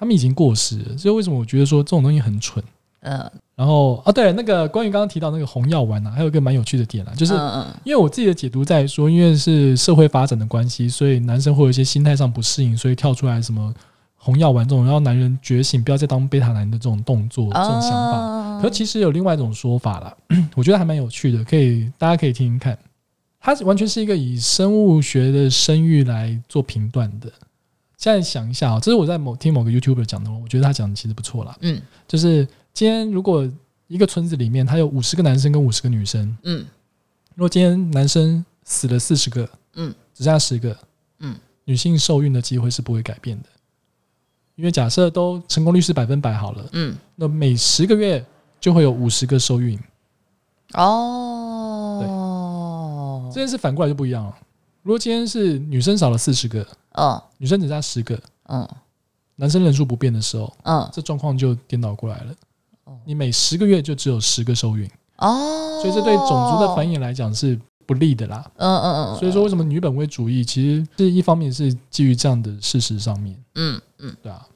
[0.01, 2.65] 他们已经过时了，所以为什么我觉得说这种东西很蠢？
[3.01, 3.29] 嗯，
[3.59, 7.35] 然后啊，对，那个关于刚刚提到那个红药丸啊，还有一个蛮有趣的点啊，就是
[7.83, 13.75] 因为我自己的解读在说，因为是社会发展的关系，所以男生会有一些心态上不适应，所以跳出来什么
[14.15, 18.61] 红药丸这种，让男人觉醒，不要再当贝塔男的这种动作、这种想法。
[18.63, 20.17] 可其实有另外一种说法啦，
[20.55, 22.79] 我觉得还蛮有趣的，可以大家可以听听看。
[23.41, 27.29] 它完全是一个以生物学的生育来做评断的。
[27.97, 31.57] 现在想一下啊，这是我在某听某个 YouTuber 讲的，我觉得他讲的其实不错啦。
[31.63, 32.47] 嗯，就是
[32.79, 33.45] 今天如果
[33.89, 36.65] 一个村子里面他有五十个男生跟五十个女生，嗯，
[37.35, 40.79] 如果今天男生死了四十个，嗯，只剩下十个，
[41.19, 43.49] 嗯，女性受孕的机会是不会改变的，
[44.55, 48.25] 因为假设都成功率是百分百好了，嗯，那每十个月
[48.61, 49.77] 就会有五十个受孕。
[50.75, 51.99] 哦，
[53.27, 54.39] 对，这件事反过来就不一样了。
[54.85, 56.65] 如果今天是女生少了四十个。
[56.93, 58.69] 嗯，女生只剩下十个，嗯，
[59.35, 62.33] 男生人数不变的时候，嗯，这状况就颠倒过来了。
[63.05, 68.51] 你每十个月就只有十个受孕，哦，所以这对种族的繁衍来讲是不利的啦。
[68.57, 69.19] 嗯嗯嗯。
[69.19, 73.37] 所以说，为什么女本位主义其实是一方面是基于这样的事实上面。
[73.55, 74.47] 嗯嗯，对啊。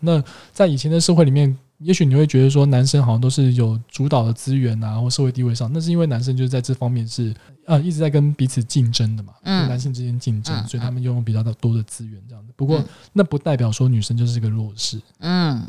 [0.00, 0.22] 那
[0.52, 1.56] 在以前的社会里面。
[1.84, 7.34] 也许你会觉得说，男生好像都是有主导的资源啊，或社会地位上，那是因为男生就是在这方面是
[7.66, 12.52] 呃一直在跟彼此竞争的嘛，嗯，男性之间竞争，所以他们拥有比较多的资源这样子。
[12.54, 12.80] 不过
[13.12, 15.60] 那不代表说女生就是个弱势，嗯，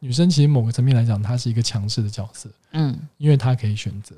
[0.00, 4.14] 女生其实某个层面来讲，她是一个强势的角色，嗯，因为她可以选择，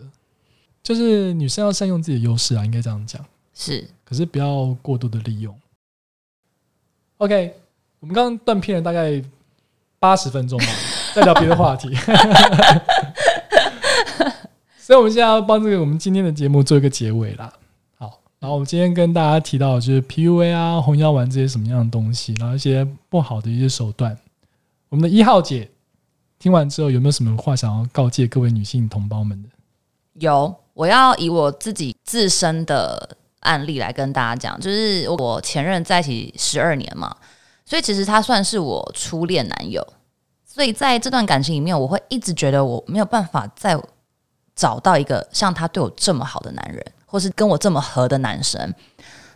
[0.82, 3.24] 就是女生要善用自己的优势啊，应该这样讲，
[3.54, 5.54] 是，可是不要过度的利用。
[7.18, 7.54] OK，
[8.00, 9.22] 我们刚刚断片了大概
[9.98, 10.66] 八十分钟吧。
[11.12, 11.92] 再聊别的话题，
[14.78, 17.52] 所以我们现在要帮这个我们今天的节目做一个结尾啦。
[17.98, 24.16] 好，然后我们今天跟大家提到就是 PUA 啊、红药丸这些什么样的东西，然后一些不好的一些手段。
[24.90, 25.70] 我们的一号姐
[26.40, 29.48] 听完之后有没有什么话想要告诫各位女性同胞们的？
[30.14, 37.16] 有，我要以我自己自身的案例来跟大家讲，就是我前任在一起十二年嘛，
[37.64, 39.86] 所以其实他算是我初恋男友。
[40.44, 43.80] 所以在这段感情里面，我会一直觉得我没有办法再
[44.56, 48.74] 找到一个像他对我这么好的男人，或是跟我这么合的男生。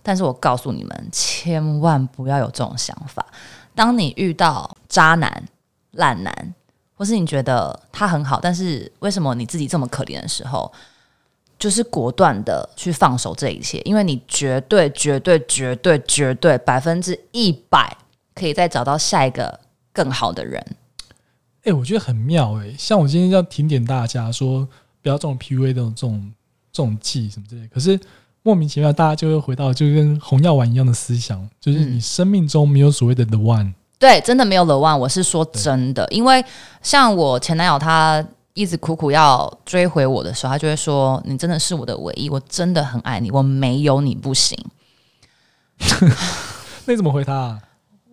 [0.03, 3.25] 但是我告诉你们，千万不要有这种想法。
[3.77, 5.45] 当你遇到渣男、
[5.91, 6.55] 烂男，
[6.95, 10.73] 或是你觉得他很好，但是为什么你自己这么可怜的时候，
[11.59, 17.97] 就是果断的去放手这一切，因为你绝对、绝对、绝对、绝对百分之一百
[18.37, 19.59] 可以再找到下一个
[19.93, 20.65] 更好的人。
[21.65, 24.65] 哎，我觉得很妙哎，像我今天要提点大家说，
[25.03, 26.33] 不要这种 PUA 的这种这种
[26.73, 27.67] 这种技什么之类。
[27.67, 27.99] 可是
[28.45, 33.73] 莫名其妙大家就会回到就跟红药丸一样的思想，就是你生命中没有所谓的 the one。
[34.05, 34.95] 对，真的没有 the one。
[34.95, 36.45] 我是说真的，因为
[36.83, 44.59] 像我前男友他一直苦苦要追回我的时候，他就会说：“你真的是我的唯一，我真的很爱你，我没有你不行。”
[46.85, 47.59] 那你怎么回他？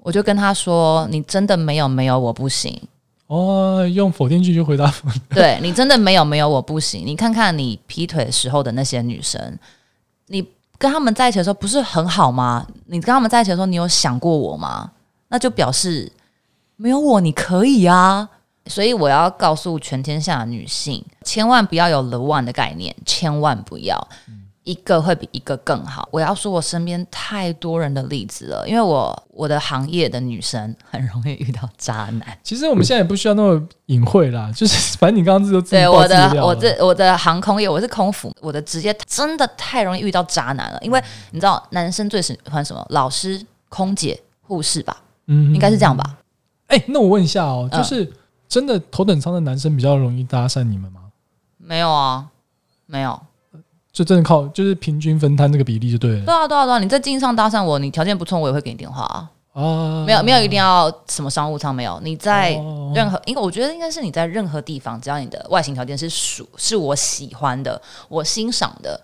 [0.01, 2.81] 我就跟他说：“你真的没有没有我不行。”
[3.27, 4.89] 哦，用否定句就回答。
[5.31, 7.05] 对你真的没有没有我不行。
[7.05, 9.59] 你看看你劈腿的时候的那些女生，
[10.27, 10.41] 你
[10.77, 12.65] 跟他们在一起的时候不是很好吗？
[12.85, 14.89] 你跟他们在一起的时候，你有想过我吗？
[15.31, 16.11] 那就表示
[16.75, 18.29] 没有我你可以啊。
[18.67, 24.07] 所以我要告诉全天下的女性，千万不要有 the one 的概念，千万不要。
[24.63, 26.07] 一个会比一个更好。
[26.11, 32.37] 我要说，我身边太多人的例子了，因为我我的行业的女生很容易遇到渣男。
[32.43, 40.77] 其实我们现在也不需要那么隐晦啦，就是 反正你刚刚自己对我的我这我的航空业，我是空服，我的职业真的太容易遇到渣男了。
[40.83, 42.85] 因为你知道，男生最喜欢什么？
[42.91, 45.01] 老师、空姐、护士吧？
[45.27, 46.17] 嗯，应该是这样吧？
[46.67, 48.11] 哎，那我问一下哦，就是
[48.47, 51.01] 真的头等舱的男生比较容易搭讪你们吗？
[51.57, 52.27] 没有啊，
[52.85, 53.19] 没有。
[53.93, 56.25] 就真的靠，就是平均分摊这个比例就对了。
[56.25, 56.79] 对啊，对啊，对啊！
[56.79, 59.29] 你在经济上搭讪我，你条件不错，我也会给你电话啊。
[59.51, 61.99] 哦，没有，没有，一定要什么商务舱没有。
[62.01, 62.51] 你在
[62.95, 68.97] 任何，因为我觉得应该是你在任何地方，只要你的外形条件是属是我喜欢的，我欣赏的，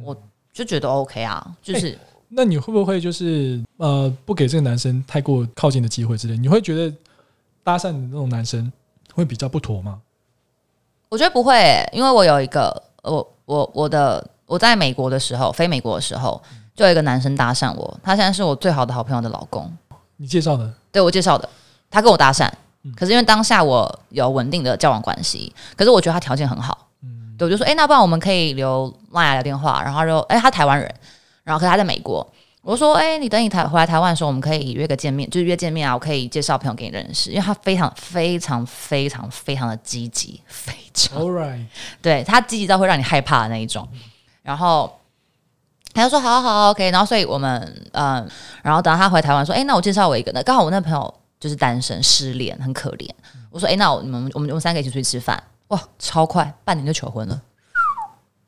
[0.00, 0.16] 我
[0.52, 1.44] 就觉得 OK 啊。
[1.60, 1.98] 就是，
[2.28, 6.36] 那你会不会就是呃，不给这个男生太过靠近的机会之类？
[6.36, 6.94] 你会觉得
[7.62, 8.70] 搭讪的那种男生
[9.14, 10.00] 会比较不妥吗？
[11.08, 13.26] 我觉得不会，因为我有一个我。
[13.48, 16.38] 我我的我在美国的时候，飞美国的时候，
[16.74, 19.74] 就有一个男生搭讪我，他现在是我最好的好朋友的老公。
[20.18, 20.70] 你介绍的？
[20.92, 21.48] 对我介绍的。
[21.88, 22.46] 他跟我搭讪，
[22.94, 30.94] 可是因为当下我有稳定的交往关系，可是我觉得他条件很好，嗯，对，我就说，哎，那不然我们可以留麦雅聊电话，然后就，哎，他台湾人，
[31.48, 32.26] 然后可是他在美国。
[32.60, 35.94] 我说：“哎，你等你台回来台湾的时候，我们可以约个见面，就是约见面啊。
[35.94, 41.64] 我可以介绍朋友给你认识，因为他非常非常非常非常的积极，非常 All right，
[42.02, 43.88] 对他积极到会让你害怕的那一种。
[44.42, 45.00] 然后
[45.94, 46.90] 他就说：好好 OK。
[46.90, 48.28] 然后所以我们嗯，
[48.62, 53.08] 然后等到他回台湾说：哎，那我介绍我一个，那刚好我那朋友就是单身失恋，很可怜。
[53.50, 57.40] 我说：哎，那我们我们我们三个一起出去吃饭，哇，超快，半年就求婚了。”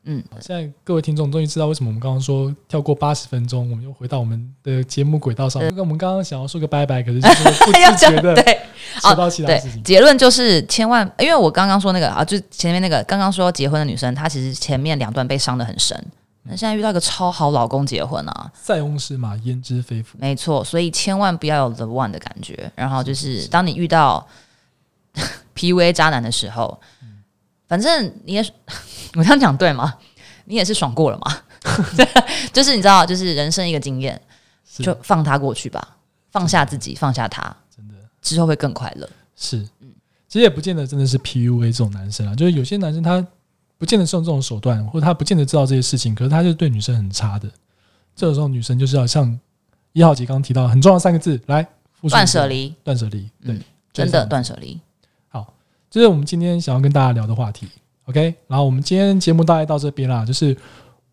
[0.03, 5.61] 嗯，现在各位听众终于知道为什么我们刚刚说跳过八十分钟，我们又回到我们的节目轨道上。
[5.61, 8.59] 跟我们刚刚想要说个拜拜，可是就是 不自觉的对，
[8.99, 9.83] 说到其他事情。
[9.83, 15.95] 结论就是千万，因为我刚刚说那个啊，就前面那个刚刚说结婚的女生，她其实前面两段被伤的很深，
[16.43, 20.17] 那现在遇到一个超好老公结婚啊，塞翁失马焉知非福。
[20.19, 22.71] 没错，所以千万不要有 the one 的感觉。
[22.73, 24.27] 然后就是当你遇到
[25.55, 26.79] PUA 渣男的时候。
[27.67, 28.45] 反正你也，
[29.15, 29.97] 我这样讲对吗？
[30.45, 31.37] 你也是爽过了嘛？
[32.51, 34.19] 就是你知道，就是人生一个经验，
[34.79, 35.97] 就放他过去吧，
[36.31, 37.43] 放下自己，放下他，
[37.75, 39.07] 真的之后会更快乐。
[39.35, 39.91] 是，嗯，
[40.27, 43.25] 其实也不见得真的是 PUA 这种男生啊，就是有些男生他
[43.77, 47.49] 不见得是用这种手段，或者他不见得知道这些事情，可是他就对女生很差的。
[48.15, 49.39] 这个时候女生就是要像
[49.93, 51.67] 一号姐刚刚提到很重要三个字，来
[52.09, 53.59] 断舍离，断舍离，对，
[53.93, 54.79] 真的断舍离。
[55.29, 55.53] 好
[55.89, 57.67] 这是我们今天想要跟大家聊的话题
[58.05, 58.33] ，OK。
[58.47, 60.55] 然后我们今天节目大概到这边啦，就是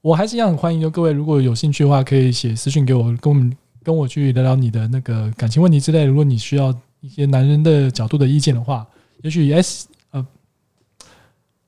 [0.01, 6.05] 我还是一样很欢迎，就各位如果有兴趣的话，可以写私信给我，跟我们跟我去聊聊你的那个感情问题之类。
[6.05, 8.87] 如果你需要一些男人的角度的意见的话，
[9.23, 10.27] 也许 S 呃，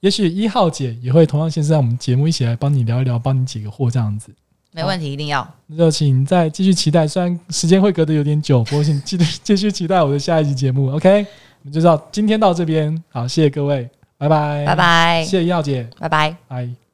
[0.01, 4.33] 也许一号姐也会同样先在我们节目一起来帮你聊一聊，帮你解个惑这样子。
[4.73, 5.47] 没问题，一定要。
[5.67, 11.27] 那就请再继续期待，虽然时间会隔得有点久，不过请继续 继续期待我的下一集节目，OK。
[11.63, 13.91] 我们就到今天到这边，好，谢谢各位，
[14.21, 16.90] 拜拜，拜拜，谢谢耀姐，拜拜，拜。